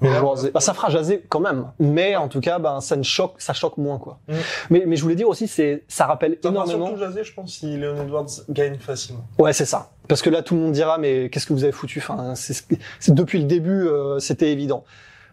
Mais 0.00 0.08
là, 0.08 0.22
Jaser. 0.24 0.50
Bah, 0.50 0.60
ça 0.60 0.72
fera 0.72 0.88
jaser 0.88 1.22
quand 1.28 1.40
même, 1.40 1.66
mais 1.78 2.16
en 2.16 2.28
tout 2.28 2.40
cas, 2.40 2.58
ben 2.58 2.80
ça 2.80 2.96
ne 2.96 3.02
choque, 3.02 3.34
ça 3.38 3.52
choque 3.52 3.76
moins 3.76 3.98
quoi. 3.98 4.18
Mm. 4.28 4.34
Mais, 4.70 4.84
mais 4.86 4.96
je 4.96 5.02
voulais 5.02 5.14
dire 5.14 5.28
aussi, 5.28 5.46
c'est, 5.46 5.84
ça 5.88 6.06
rappelle 6.06 6.38
ça 6.42 6.48
énormément. 6.48 6.86
surtout 6.86 7.00
jaser, 7.00 7.24
je 7.24 7.34
pense, 7.34 7.52
si 7.52 7.76
Leon 7.76 8.02
Edwards 8.02 8.26
gagne 8.48 8.78
facilement. 8.78 9.24
Ouais, 9.38 9.52
c'est 9.52 9.66
ça. 9.66 9.90
Parce 10.08 10.22
que 10.22 10.30
là, 10.30 10.42
tout 10.42 10.54
le 10.54 10.60
monde 10.60 10.72
dira, 10.72 10.98
mais 10.98 11.28
qu'est-ce 11.28 11.46
que 11.46 11.52
vous 11.52 11.64
avez 11.64 11.72
foutu? 11.72 11.98
Enfin, 11.98 12.34
c'est 12.34 13.14
depuis 13.14 13.38
le 13.38 13.44
début, 13.44 13.86
euh, 13.86 14.18
c'était 14.18 14.50
évident. 14.52 14.84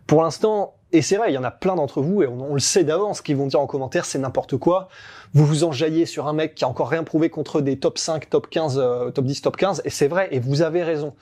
Pour 0.08 0.24
l'instant, 0.24 0.76
et 0.94 1.02
c'est 1.02 1.18
vrai, 1.18 1.32
il 1.32 1.36
y 1.36 1.38
en 1.38 1.44
a 1.44 1.52
plein 1.52 1.76
d'entre 1.76 2.02
vous, 2.02 2.24
et 2.24 2.28
on, 2.28 2.54
le 2.54 2.60
sait 2.60 2.84
d'avance, 2.84 3.22
qui 3.22 3.34
vont 3.34 3.48
dire 3.48 3.60
en 3.60 3.68
commentaire, 3.68 4.06
c'est 4.06 4.20
n'importe 4.20 4.58
quoi. 4.58 4.88
Vous 5.34 5.46
vous 5.46 5.64
enjaillez 5.66 6.06
sur 6.06 6.28
un 6.28 6.34
mec 6.34 6.56
qui 6.56 6.64
a 6.64 6.68
encore 6.70 6.90
rien 6.90 7.04
prouvé 7.04 7.30
contre 7.30 7.62
des 7.62 7.78
top 7.78 7.98
5, 7.98 8.30
top 8.30 8.50
15, 8.50 8.80
euh, 8.80 9.12
top 9.12 9.26
10, 9.26 9.42
top 9.42 9.58
15, 9.58 9.82
et 9.84 9.90
c'est 9.90 10.08
vrai, 10.08 10.30
et 10.32 10.40
vous 10.40 10.62
avez 10.62 10.84
raison. 10.84 11.14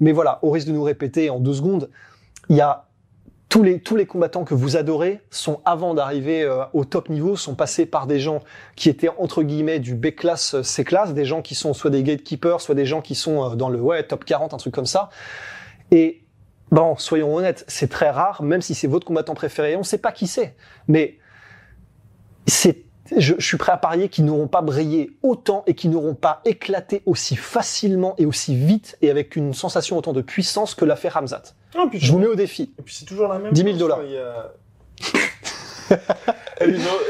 Mais 0.00 0.12
voilà, 0.12 0.38
au 0.42 0.50
risque 0.50 0.68
de 0.68 0.72
nous 0.72 0.84
répéter 0.84 1.30
en 1.30 1.40
deux 1.40 1.54
secondes, 1.54 1.90
il 2.48 2.56
y 2.56 2.60
a 2.60 2.88
tous 3.48 3.62
les, 3.62 3.80
tous 3.80 3.96
les 3.96 4.06
combattants 4.06 4.44
que 4.44 4.54
vous 4.54 4.76
adorez 4.76 5.20
sont, 5.30 5.60
avant 5.64 5.94
d'arriver 5.94 6.42
euh, 6.42 6.64
au 6.74 6.84
top 6.84 7.08
niveau, 7.08 7.34
sont 7.34 7.54
passés 7.54 7.86
par 7.86 8.06
des 8.06 8.20
gens 8.20 8.40
qui 8.76 8.88
étaient, 8.88 9.08
entre 9.18 9.42
guillemets, 9.42 9.78
du 9.78 9.94
B-class, 9.94 10.54
euh, 10.54 10.62
C-class, 10.62 11.14
des 11.14 11.24
gens 11.24 11.40
qui 11.40 11.54
sont 11.54 11.72
soit 11.72 11.90
des 11.90 12.02
gatekeepers, 12.02 12.60
soit 12.60 12.74
des 12.74 12.84
gens 12.84 13.00
qui 13.00 13.14
sont 13.14 13.52
euh, 13.52 13.54
dans 13.54 13.70
le, 13.70 13.80
ouais, 13.80 14.02
top 14.02 14.24
40, 14.24 14.52
un 14.52 14.58
truc 14.58 14.74
comme 14.74 14.86
ça. 14.86 15.08
Et, 15.90 16.22
bon, 16.70 16.96
soyons 16.96 17.34
honnêtes, 17.34 17.64
c'est 17.68 17.88
très 17.88 18.10
rare, 18.10 18.42
même 18.42 18.62
si 18.62 18.74
c'est 18.74 18.86
votre 18.88 19.06
combattant 19.06 19.34
préféré, 19.34 19.76
on 19.76 19.82
sait 19.82 19.98
pas 19.98 20.12
qui 20.12 20.26
c'est. 20.26 20.54
Mais, 20.86 21.18
c'est, 22.46 22.84
je, 23.16 23.34
je 23.38 23.44
suis 23.46 23.56
prêt 23.56 23.72
à 23.72 23.76
parier 23.76 24.08
qu'ils 24.08 24.24
n'auront 24.24 24.48
pas 24.48 24.60
brillé 24.62 25.10
autant 25.22 25.64
et 25.66 25.74
qu'ils 25.74 25.90
n'auront 25.90 26.14
pas 26.14 26.40
éclaté 26.44 27.02
aussi 27.06 27.36
facilement 27.36 28.14
et 28.18 28.26
aussi 28.26 28.54
vite 28.56 28.96
et 29.02 29.10
avec 29.10 29.36
une 29.36 29.54
sensation 29.54 29.96
autant 29.96 30.12
de 30.12 30.20
puissance 30.22 30.74
que 30.74 30.84
l'a 30.84 30.96
fait 30.96 31.08
Ramzat. 31.08 31.42
Ah, 31.76 31.86
puis 31.90 32.00
Je 32.00 32.10
vous 32.12 32.18
mets 32.18 32.26
au 32.26 32.34
défi. 32.34 32.72
Et 32.78 32.82
puis 32.82 32.94
c'est 32.94 33.04
toujours 33.04 33.28
la 33.28 33.38
même 33.38 33.52
10 33.52 33.60
000 33.62 33.70
chose, 33.72 33.78
dollars. 33.78 34.00
a- 34.00 34.52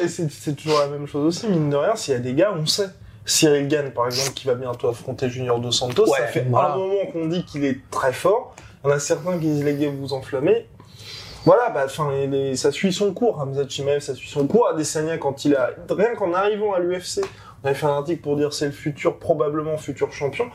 c'est 0.09 0.55
toujours 0.57 0.79
la 0.81 0.89
même 0.89 1.07
chose 1.07 1.25
aussi, 1.37 1.49
mine 1.49 1.71
de 1.71 1.77
rien, 1.77 1.97
s'il 1.97 2.15
y 2.15 2.17
a 2.17 2.21
des 2.21 2.35
gars, 2.35 2.53
on 2.57 2.67
sait. 2.67 2.89
Cyril 3.29 3.69
Gann, 3.69 3.91
par 3.91 4.07
exemple, 4.07 4.33
qui 4.33 4.47
va 4.47 4.55
bientôt 4.55 4.89
affronter 4.89 5.29
Junior 5.29 5.61
Dos 5.61 5.71
Santos, 5.71 6.09
Ouais, 6.09 6.19
ça 6.19 6.27
fait 6.29 6.47
voilà. 6.49 6.73
un 6.73 6.77
moment 6.79 7.07
qu'on 7.13 7.27
dit 7.27 7.45
qu'il 7.45 7.65
est 7.65 7.79
très 7.91 8.13
fort. 8.13 8.55
Il 8.83 8.89
y 8.89 8.93
en 8.93 8.97
a 8.97 8.99
certains 8.99 9.39
qui 9.39 9.47
disent 9.47 9.65
les 9.65 9.75
gars, 9.75 9.91
vous 9.91 10.15
enflammez. 10.15 10.67
Voilà, 11.45 11.71
bah, 11.71 11.83
enfin, 11.85 12.11
ça 12.55 12.73
suit 12.73 12.93
son 12.93 13.13
cours. 13.13 13.41
Hamza 13.41 13.69
Chimaev, 13.69 14.01
ça 14.01 14.15
suit 14.15 14.31
son 14.31 14.47
cours. 14.47 14.69
Adesanya, 14.69 15.19
quand 15.19 15.45
il 15.45 15.55
a, 15.55 15.71
rien 15.91 16.15
qu'en 16.15 16.33
arrivant 16.33 16.73
à 16.73 16.79
l'UFC, 16.79 17.21
on 17.63 17.67
avait 17.67 17.75
fait 17.75 17.87
un 17.87 17.99
article 17.99 18.23
pour 18.23 18.37
dire 18.37 18.53
c'est 18.53 18.67
le 18.67 18.73
futur, 18.73 19.19
probablement 19.19 19.77
futur 19.77 20.11
champion. 20.13 20.47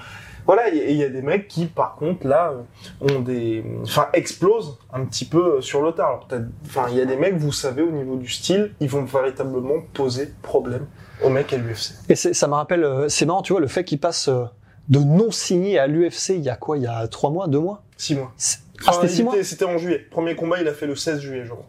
Voilà, 0.45 0.73
et 0.73 0.91
il 0.91 0.97
y 0.97 1.03
a 1.03 1.09
des 1.09 1.21
mecs 1.21 1.47
qui, 1.47 1.67
par 1.67 1.95
contre, 1.95 2.27
là, 2.27 2.53
euh, 3.01 3.15
ont 3.15 3.19
des, 3.19 3.63
enfin, 3.83 4.07
explosent 4.13 4.77
un 4.91 5.05
petit 5.05 5.25
peu 5.25 5.57
euh, 5.57 5.61
sur 5.61 5.81
le 5.81 5.93
tard. 5.93 6.27
Enfin, 6.65 6.87
il 6.89 6.97
y 6.97 7.01
a 7.01 7.05
des 7.05 7.15
mecs, 7.15 7.37
vous 7.37 7.53
savez, 7.53 7.81
au 7.81 7.91
niveau 7.91 8.17
du 8.17 8.27
style, 8.27 8.73
ils 8.81 8.89
vont 8.89 9.03
véritablement 9.03 9.75
poser 9.93 10.33
problème 10.41 10.85
aux 11.21 11.29
mecs 11.29 11.51
à 11.53 11.57
l'UFC. 11.57 11.91
Et 12.09 12.15
ça 12.15 12.47
me 12.47 12.53
rappelle, 12.53 12.83
euh, 12.83 13.09
c'est 13.09 13.25
marrant, 13.25 13.41
tu 13.41 13.53
vois, 13.53 13.59
le 13.61 13.67
fait 13.67 13.83
qu'il 13.83 13.99
passe 13.99 14.27
euh, 14.29 14.45
de 14.89 14.99
non 14.99 15.31
signé 15.31 15.79
à 15.79 15.87
l'UFC 15.87 16.29
il 16.29 16.41
y 16.41 16.49
a 16.49 16.55
quoi 16.55 16.77
Il 16.77 16.83
y 16.83 16.87
a 16.87 17.07
trois 17.07 17.29
mois, 17.29 17.47
deux 17.47 17.59
mois? 17.59 17.83
Six 17.97 18.15
mois. 18.15 18.31
C'est- 18.37 18.59
Enfin, 18.85 18.99
Ah, 19.03 19.07
c'était 19.07 19.23
mois 19.23 19.33
était- 19.35 19.43
C'était 19.43 19.65
en 19.65 19.77
juillet. 19.77 19.99
Premier 20.11 20.35
combat, 20.35 20.59
il 20.59 20.67
a 20.67 20.73
fait 20.73 20.87
le 20.87 20.95
16 20.95 21.21
juillet, 21.21 21.45
je 21.45 21.51
crois. 21.51 21.63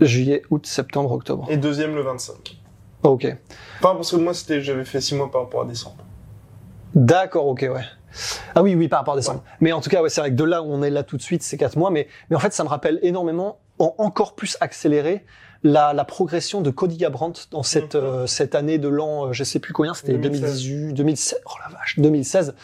Juillet, 0.00 0.42
août, 0.50 0.66
septembre, 0.66 1.12
octobre. 1.12 1.46
Et 1.50 1.56
deuxième 1.56 1.94
le 1.94 2.02
25. 2.02 2.56
Oh, 3.04 3.10
ok. 3.10 3.24
Enfin, 3.78 3.94
parce 3.94 4.10
que 4.10 4.16
moi, 4.16 4.34
c'était, 4.34 4.60
j'avais 4.60 4.84
fait 4.84 5.00
six 5.00 5.14
mois 5.14 5.30
par 5.30 5.42
rapport 5.42 5.62
à 5.62 5.66
décembre. 5.66 5.96
D'accord, 6.94 7.46
ok, 7.46 7.66
ouais. 7.72 7.84
Ah 8.54 8.62
oui, 8.62 8.74
oui, 8.74 8.88
par 8.88 9.00
rapport 9.00 9.14
à 9.14 9.16
décembre. 9.18 9.44
Mais 9.60 9.72
en 9.72 9.80
tout 9.80 9.90
cas, 9.90 10.02
ouais, 10.02 10.08
c'est 10.08 10.20
vrai 10.20 10.30
que 10.30 10.34
de 10.36 10.44
là 10.44 10.62
où 10.62 10.66
on 10.66 10.82
est 10.82 10.90
là 10.90 11.02
tout 11.02 11.16
de 11.16 11.22
suite, 11.22 11.42
c'est 11.42 11.56
quatre 11.58 11.76
mois. 11.76 11.90
Mais, 11.90 12.08
mais 12.30 12.36
en 12.36 12.40
fait, 12.40 12.52
ça 12.52 12.64
me 12.64 12.68
rappelle 12.68 12.98
énormément, 13.02 13.58
en 13.78 13.94
encore 13.98 14.34
plus 14.34 14.56
accéléré, 14.60 15.24
la, 15.62 15.92
la 15.94 16.04
progression 16.04 16.60
de 16.60 16.70
Cody 16.70 16.96
Garbrandt 16.96 17.48
dans 17.50 17.62
cette, 17.64 17.94
Mhm. 17.96 18.00
euh, 18.04 18.26
cette 18.26 18.54
année 18.54 18.78
de 18.78 18.88
l'an, 18.88 19.26
euh, 19.28 19.32
je 19.32 19.42
sais 19.42 19.58
plus 19.58 19.72
combien, 19.72 19.94
c'était 19.94 20.12
2016. 20.12 20.40
2018, 20.62 20.92
2016, 20.94 21.40
oh 21.46 21.50
la 21.64 21.76
vache, 21.76 21.98
2016, 21.98 22.54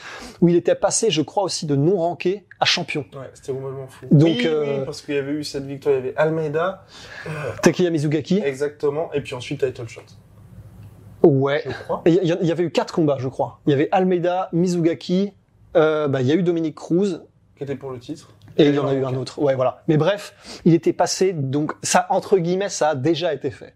où 0.40 0.48
il 0.48 0.56
était 0.56 0.74
passé, 0.74 1.10
je 1.10 1.22
crois 1.22 1.42
aussi, 1.42 1.66
de 1.66 1.74
non 1.74 1.96
ranké 1.96 2.46
à 2.60 2.64
champion. 2.64 3.04
Ouais, 3.14 3.30
c'était 3.34 3.52
complètement 3.52 3.88
fou. 3.88 4.06
Donc, 4.10 4.22
oui, 4.38 4.42
euh, 4.46 4.78
oui, 4.80 4.84
parce 4.84 5.00
qu'il 5.02 5.14
y 5.14 5.18
avait 5.18 5.32
eu 5.32 5.42
cette 5.42 5.64
victoire, 5.64 5.94
il 5.96 5.98
y 5.98 6.02
avait 6.02 6.16
Almeida, 6.16 6.84
Takeya 7.62 7.90
Mizugaki, 7.90 8.40
exactement, 8.44 9.10
et 9.14 9.20
puis 9.20 9.34
ensuite 9.34 9.64
title 9.66 9.88
shot, 9.88 10.02
ouais. 11.24 11.64
Il 12.06 12.12
y, 12.14 12.16
il 12.40 12.46
y 12.46 12.52
avait 12.52 12.64
eu 12.64 12.70
quatre 12.70 12.92
combats, 12.94 13.16
je 13.18 13.28
crois. 13.28 13.60
Il 13.66 13.70
y 13.70 13.74
avait 13.74 13.88
Almeida, 13.90 14.48
Mizugaki, 14.52 15.32
euh, 15.76 16.08
bah, 16.08 16.20
il 16.20 16.26
y 16.26 16.32
a 16.32 16.34
eu 16.34 16.42
Dominique 16.42 16.76
Cruz, 16.76 17.22
Qui 17.56 17.64
était 17.64 17.76
pour 17.76 17.90
le 17.90 17.98
titre. 17.98 18.30
Et 18.58 18.66
il 18.68 18.74
y 18.74 18.78
en 18.78 18.86
a 18.88 18.94
eu 18.94 19.04
un 19.04 19.14
autre. 19.14 19.40
Ouais, 19.40 19.54
voilà. 19.54 19.82
Mais 19.88 19.96
bref, 19.96 20.34
il 20.64 20.74
était 20.74 20.92
passé, 20.92 21.32
donc 21.32 21.72
ça, 21.82 22.06
entre 22.10 22.38
guillemets, 22.38 22.68
ça 22.68 22.90
a 22.90 22.94
déjà 22.94 23.32
été 23.34 23.50
fait. 23.50 23.74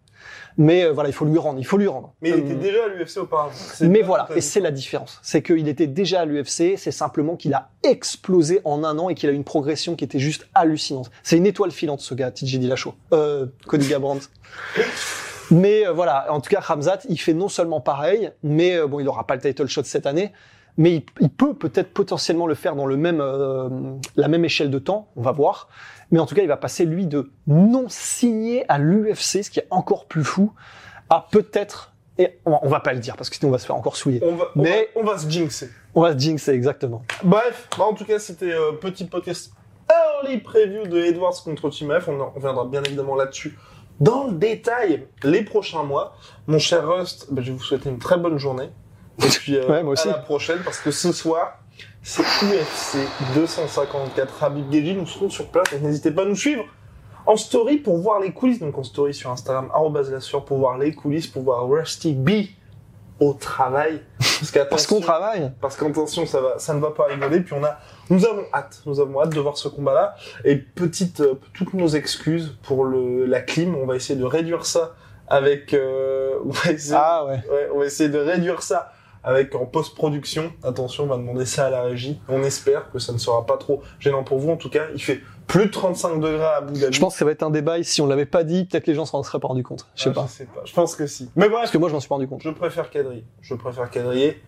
Mais 0.58 0.84
euh, 0.84 0.92
voilà, 0.92 1.10
il 1.10 1.12
faut 1.12 1.26
lui 1.26 1.36
rendre, 1.38 1.58
il 1.58 1.66
faut 1.66 1.76
lui 1.76 1.86
rendre. 1.86 2.14
Mais 2.22 2.30
il 2.30 2.34
Euh, 2.34 2.38
était 2.38 2.54
déjà 2.54 2.84
à 2.84 2.88
l'UFC 2.88 3.18
auparavant. 3.18 3.52
Mais 3.82 4.00
voilà, 4.02 4.26
et 4.34 4.40
c'est 4.40 4.60
la 4.60 4.70
différence. 4.70 5.20
C'est 5.22 5.42
qu'il 5.42 5.68
était 5.68 5.86
déjà 5.86 6.20
à 6.22 6.24
l'UFC, 6.24 6.76
c'est 6.78 6.90
simplement 6.90 7.36
qu'il 7.36 7.52
a 7.52 7.68
explosé 7.82 8.60
en 8.64 8.82
un 8.82 8.98
an 8.98 9.10
et 9.10 9.14
qu'il 9.14 9.28
a 9.28 9.32
une 9.32 9.44
progression 9.44 9.96
qui 9.96 10.04
était 10.04 10.18
juste 10.18 10.46
hallucinante. 10.54 11.10
C'est 11.22 11.36
une 11.36 11.46
étoile 11.46 11.70
filante, 11.72 12.00
ce 12.00 12.14
gars, 12.14 12.30
TJ 12.30 12.58
Dillashaw. 12.58 12.94
Euh, 13.12 13.46
Cody 13.66 13.86
Garbrandt. 13.88 14.28
mais 15.50 15.86
euh, 15.86 15.92
voilà, 15.92 16.26
en 16.32 16.40
tout 16.40 16.50
cas, 16.50 16.60
Ramzat, 16.60 17.00
il 17.08 17.18
fait 17.20 17.34
non 17.34 17.48
seulement 17.48 17.80
pareil, 17.80 18.30
mais 18.42 18.76
euh, 18.76 18.86
bon, 18.86 18.98
il 19.00 19.08
aura 19.08 19.26
pas 19.26 19.34
le 19.36 19.42
title 19.42 19.66
shot 19.66 19.84
cette 19.84 20.06
année, 20.06 20.32
mais 20.78 20.94
il, 20.96 21.02
il 21.20 21.30
peut 21.30 21.54
peut-être 21.54 21.92
potentiellement 21.92 22.46
le 22.46 22.54
faire 22.54 22.76
dans 22.76 22.86
le 22.86 22.96
même, 22.96 23.20
euh, 23.20 23.68
la 24.16 24.28
même 24.28 24.44
échelle 24.44 24.70
de 24.70 24.78
temps, 24.78 25.08
on 25.16 25.22
va 25.22 25.32
voir. 25.32 25.68
Mais 26.10 26.18
en 26.18 26.26
tout 26.26 26.34
cas, 26.34 26.42
il 26.42 26.48
va 26.48 26.56
passer, 26.56 26.84
lui, 26.84 27.06
de 27.06 27.30
non 27.46 27.86
signé 27.88 28.64
à 28.70 28.78
l'UFC, 28.78 29.42
ce 29.42 29.50
qui 29.50 29.58
est 29.58 29.66
encore 29.70 30.06
plus 30.06 30.22
fou, 30.24 30.52
à 31.10 31.26
peut-être, 31.30 31.92
et 32.18 32.38
on 32.44 32.50
va, 32.52 32.60
on 32.62 32.68
va 32.68 32.80
pas 32.80 32.92
le 32.92 33.00
dire, 33.00 33.16
parce 33.16 33.28
que 33.30 33.36
sinon 33.36 33.48
on 33.48 33.52
va 33.52 33.58
se 33.58 33.66
faire 33.66 33.76
encore 33.76 33.96
souiller. 33.96 34.20
On 34.24 34.36
va, 34.36 34.44
on 34.56 34.62
Mais- 34.62 34.88
va, 34.94 35.00
on 35.00 35.04
va 35.04 35.18
se 35.18 35.28
jinxer. 35.28 35.70
On 35.94 36.02
va 36.02 36.12
se 36.12 36.18
jinxer, 36.18 36.52
exactement. 36.52 37.02
Bref, 37.24 37.68
bah 37.78 37.84
en 37.84 37.94
tout 37.94 38.04
cas, 38.04 38.18
c'était 38.18 38.52
euh, 38.52 38.72
petit 38.72 39.04
podcast 39.04 39.52
early 39.90 40.38
preview 40.38 40.86
de 40.86 40.98
Edwards 40.98 41.42
contre 41.44 41.70
Chimaev. 41.70 42.04
On 42.08 42.20
en 42.20 42.30
reviendra 42.30 42.64
bien 42.66 42.82
évidemment 42.82 43.14
là-dessus 43.16 43.58
dans 44.00 44.26
le 44.26 44.32
détail 44.32 45.06
les 45.22 45.42
prochains 45.42 45.82
mois. 45.84 46.14
Mon 46.46 46.58
cher 46.58 46.86
Rust, 46.88 47.28
bah, 47.30 47.40
je 47.42 47.50
vais 47.52 47.56
vous 47.58 47.62
souhaiter 47.64 47.88
une 47.88 47.98
très 47.98 48.18
bonne 48.18 48.36
journée. 48.38 48.68
Et 49.24 49.28
puis 49.28 49.56
euh, 49.56 49.66
Ouais, 49.68 49.82
moi 49.82 49.92
aussi. 49.94 50.08
à 50.08 50.12
la 50.12 50.18
prochaine 50.18 50.58
parce 50.64 50.78
que 50.78 50.90
ce 50.90 51.12
soir, 51.12 51.58
c'est 52.02 52.22
UFC 52.22 52.98
254 53.34 54.42
Habib 54.44 54.70
Geji. 54.72 54.94
Nous 54.94 55.06
serons 55.06 55.30
sur 55.30 55.48
place. 55.48 55.72
N'hésitez 55.80 56.10
pas 56.10 56.22
à 56.22 56.26
nous 56.26 56.36
suivre 56.36 56.64
en 57.26 57.36
story 57.36 57.78
pour 57.78 57.98
voir 57.98 58.20
les 58.20 58.32
coulisses. 58.32 58.60
Donc 58.60 58.76
en 58.78 58.84
story 58.84 59.14
sur 59.14 59.30
Instagram, 59.30 59.68
arrobase 59.74 60.10
la 60.12 60.20
sueur, 60.20 60.44
pour 60.44 60.58
voir 60.58 60.78
les 60.78 60.94
coulisses, 60.94 61.26
pour 61.26 61.42
voir 61.42 61.66
Rusty 61.68 62.12
B 62.14 62.30
au 63.18 63.32
travail. 63.32 64.02
Parce, 64.18 64.52
Parce 64.68 64.86
qu'on 64.86 65.00
travaille. 65.00 65.50
parce 65.60 65.76
qu'attention, 65.76 66.26
ça 66.26 66.40
va, 66.40 66.58
ça 66.58 66.74
ne 66.74 66.80
va 66.80 66.90
pas 66.90 67.04
rigoler. 67.06 67.40
Puis 67.40 67.54
on 67.54 67.64
a, 67.64 67.78
nous 68.10 68.24
avons 68.26 68.44
hâte, 68.52 68.82
nous 68.84 69.00
avons 69.00 69.22
hâte 69.22 69.30
de 69.34 69.40
voir 69.40 69.56
ce 69.56 69.68
combat-là. 69.68 70.14
Et 70.44 70.56
petite, 70.56 71.20
euh, 71.20 71.34
toutes 71.54 71.72
nos 71.72 71.88
excuses 71.88 72.54
pour 72.62 72.84
le, 72.84 73.24
la 73.24 73.40
clim. 73.40 73.74
On 73.74 73.86
va 73.86 73.96
essayer 73.96 74.18
de 74.18 74.24
réduire 74.24 74.66
ça 74.66 74.94
avec, 75.28 75.72
euh, 75.72 76.34
on 76.44 76.50
va 76.50 76.70
essayer, 76.72 76.94
Ah 76.96 77.24
ouais. 77.24 77.42
ouais, 77.50 77.68
on 77.74 77.78
va 77.78 77.86
essayer 77.86 78.10
de 78.10 78.18
réduire 78.18 78.62
ça 78.62 78.92
avec 79.26 79.54
en 79.54 79.66
post-production. 79.66 80.52
Attention, 80.62 81.04
on 81.04 81.06
va 81.08 81.16
demander 81.18 81.44
ça 81.44 81.66
à 81.66 81.70
la 81.70 81.82
régie. 81.82 82.18
On 82.28 82.42
espère 82.42 82.90
que 82.90 82.98
ça 82.98 83.12
ne 83.12 83.18
sera 83.18 83.44
pas 83.44 83.58
trop 83.58 83.82
gênant 83.98 84.24
pour 84.24 84.38
vous. 84.38 84.50
En 84.50 84.56
tout 84.56 84.70
cas, 84.70 84.84
il 84.94 85.02
fait 85.02 85.20
plus 85.46 85.66
de 85.66 85.70
35 85.70 86.20
degrés 86.20 86.42
à 86.44 86.56
Abu 86.56 86.78
Dhabi. 86.80 86.94
Je 86.94 87.00
pense 87.00 87.14
que 87.14 87.18
ça 87.18 87.24
va 87.24 87.32
être 87.32 87.42
un 87.42 87.50
débat. 87.50 87.78
et 87.78 87.82
Si 87.82 88.00
on 88.00 88.06
l'avait 88.06 88.24
pas 88.24 88.44
dit, 88.44 88.64
peut-être 88.64 88.86
les 88.86 88.94
gens 88.94 89.04
s'en 89.04 89.22
seraient 89.22 89.40
pas 89.40 89.48
rendu 89.48 89.62
compte. 89.64 89.86
Je 89.96 90.04
sais 90.04 90.10
Ah, 90.10 90.14
pas. 90.14 90.26
Je 90.28 90.32
sais 90.32 90.44
pas. 90.46 90.62
Je 90.64 90.72
pense 90.72 90.96
que 90.96 91.06
si. 91.06 91.28
Mais 91.36 91.48
bref, 91.48 91.62
Parce 91.62 91.70
que 91.72 91.78
moi, 91.78 91.88
je 91.88 91.94
m'en 91.94 92.00
suis 92.00 92.08
pas 92.08 92.14
rendu 92.14 92.28
compte. 92.28 92.40
je 92.42 92.50
préfère 92.50 92.88
quadriller. 92.88 93.24
Je 93.42 93.54
préfère 93.54 93.90
quadriller. 93.90 94.40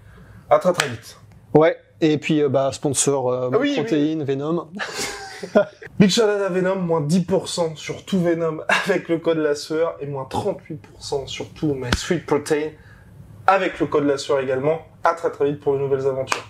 À 0.48 0.58
très 0.60 0.72
très 0.72 0.88
vite. 0.88 1.18
Ouais. 1.54 1.76
Et 2.00 2.16
puis, 2.18 2.40
euh, 2.40 2.48
bah, 2.48 2.70
sponsor 2.72 3.32
euh, 3.32 3.50
Ah 3.52 3.58
oui, 3.58 3.74
protéines, 3.74 4.22
Venom. 4.22 4.68
Big 5.98 6.10
shout 6.10 6.22
out 6.22 6.28
à 6.46 6.48
Venom, 6.48 6.76
moins 6.76 7.00
10% 7.00 7.76
sur 7.76 8.04
tout 8.04 8.20
Venom 8.20 8.60
avec 8.86 9.08
le 9.08 9.18
code 9.18 9.38
la 9.38 9.54
sueur 9.54 9.96
et 10.00 10.06
moins 10.06 10.28
38% 10.30 11.26
sur 11.26 11.48
tout 11.50 11.74
mes 11.74 11.90
Sweet 11.96 12.24
Protein 12.26 12.70
avec 13.48 13.80
le 13.80 13.86
code 13.86 14.04
la 14.04 14.18
sueur 14.18 14.40
également. 14.40 14.82
À 15.02 15.14
très 15.14 15.30
très 15.30 15.46
vite 15.46 15.60
pour 15.60 15.72
de 15.72 15.78
nouvelles 15.78 16.06
aventures. 16.06 16.46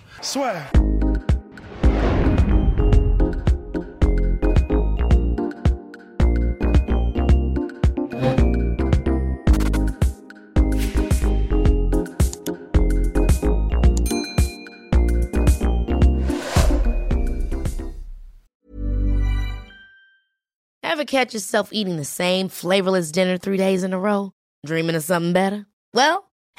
Ever 20.83 21.05
catch 21.05 21.33
yourself 21.33 21.69
eating 21.71 21.95
the 21.95 22.03
same 22.03 22.49
flavorless 22.49 23.09
dinner 23.09 23.37
three 23.37 23.55
days 23.55 23.83
in 23.83 23.93
a 23.93 23.97
row? 23.97 24.33
Dreaming 24.65 24.95
of 24.95 25.03
something 25.03 25.31
better? 25.31 25.65
Well, 25.93 26.28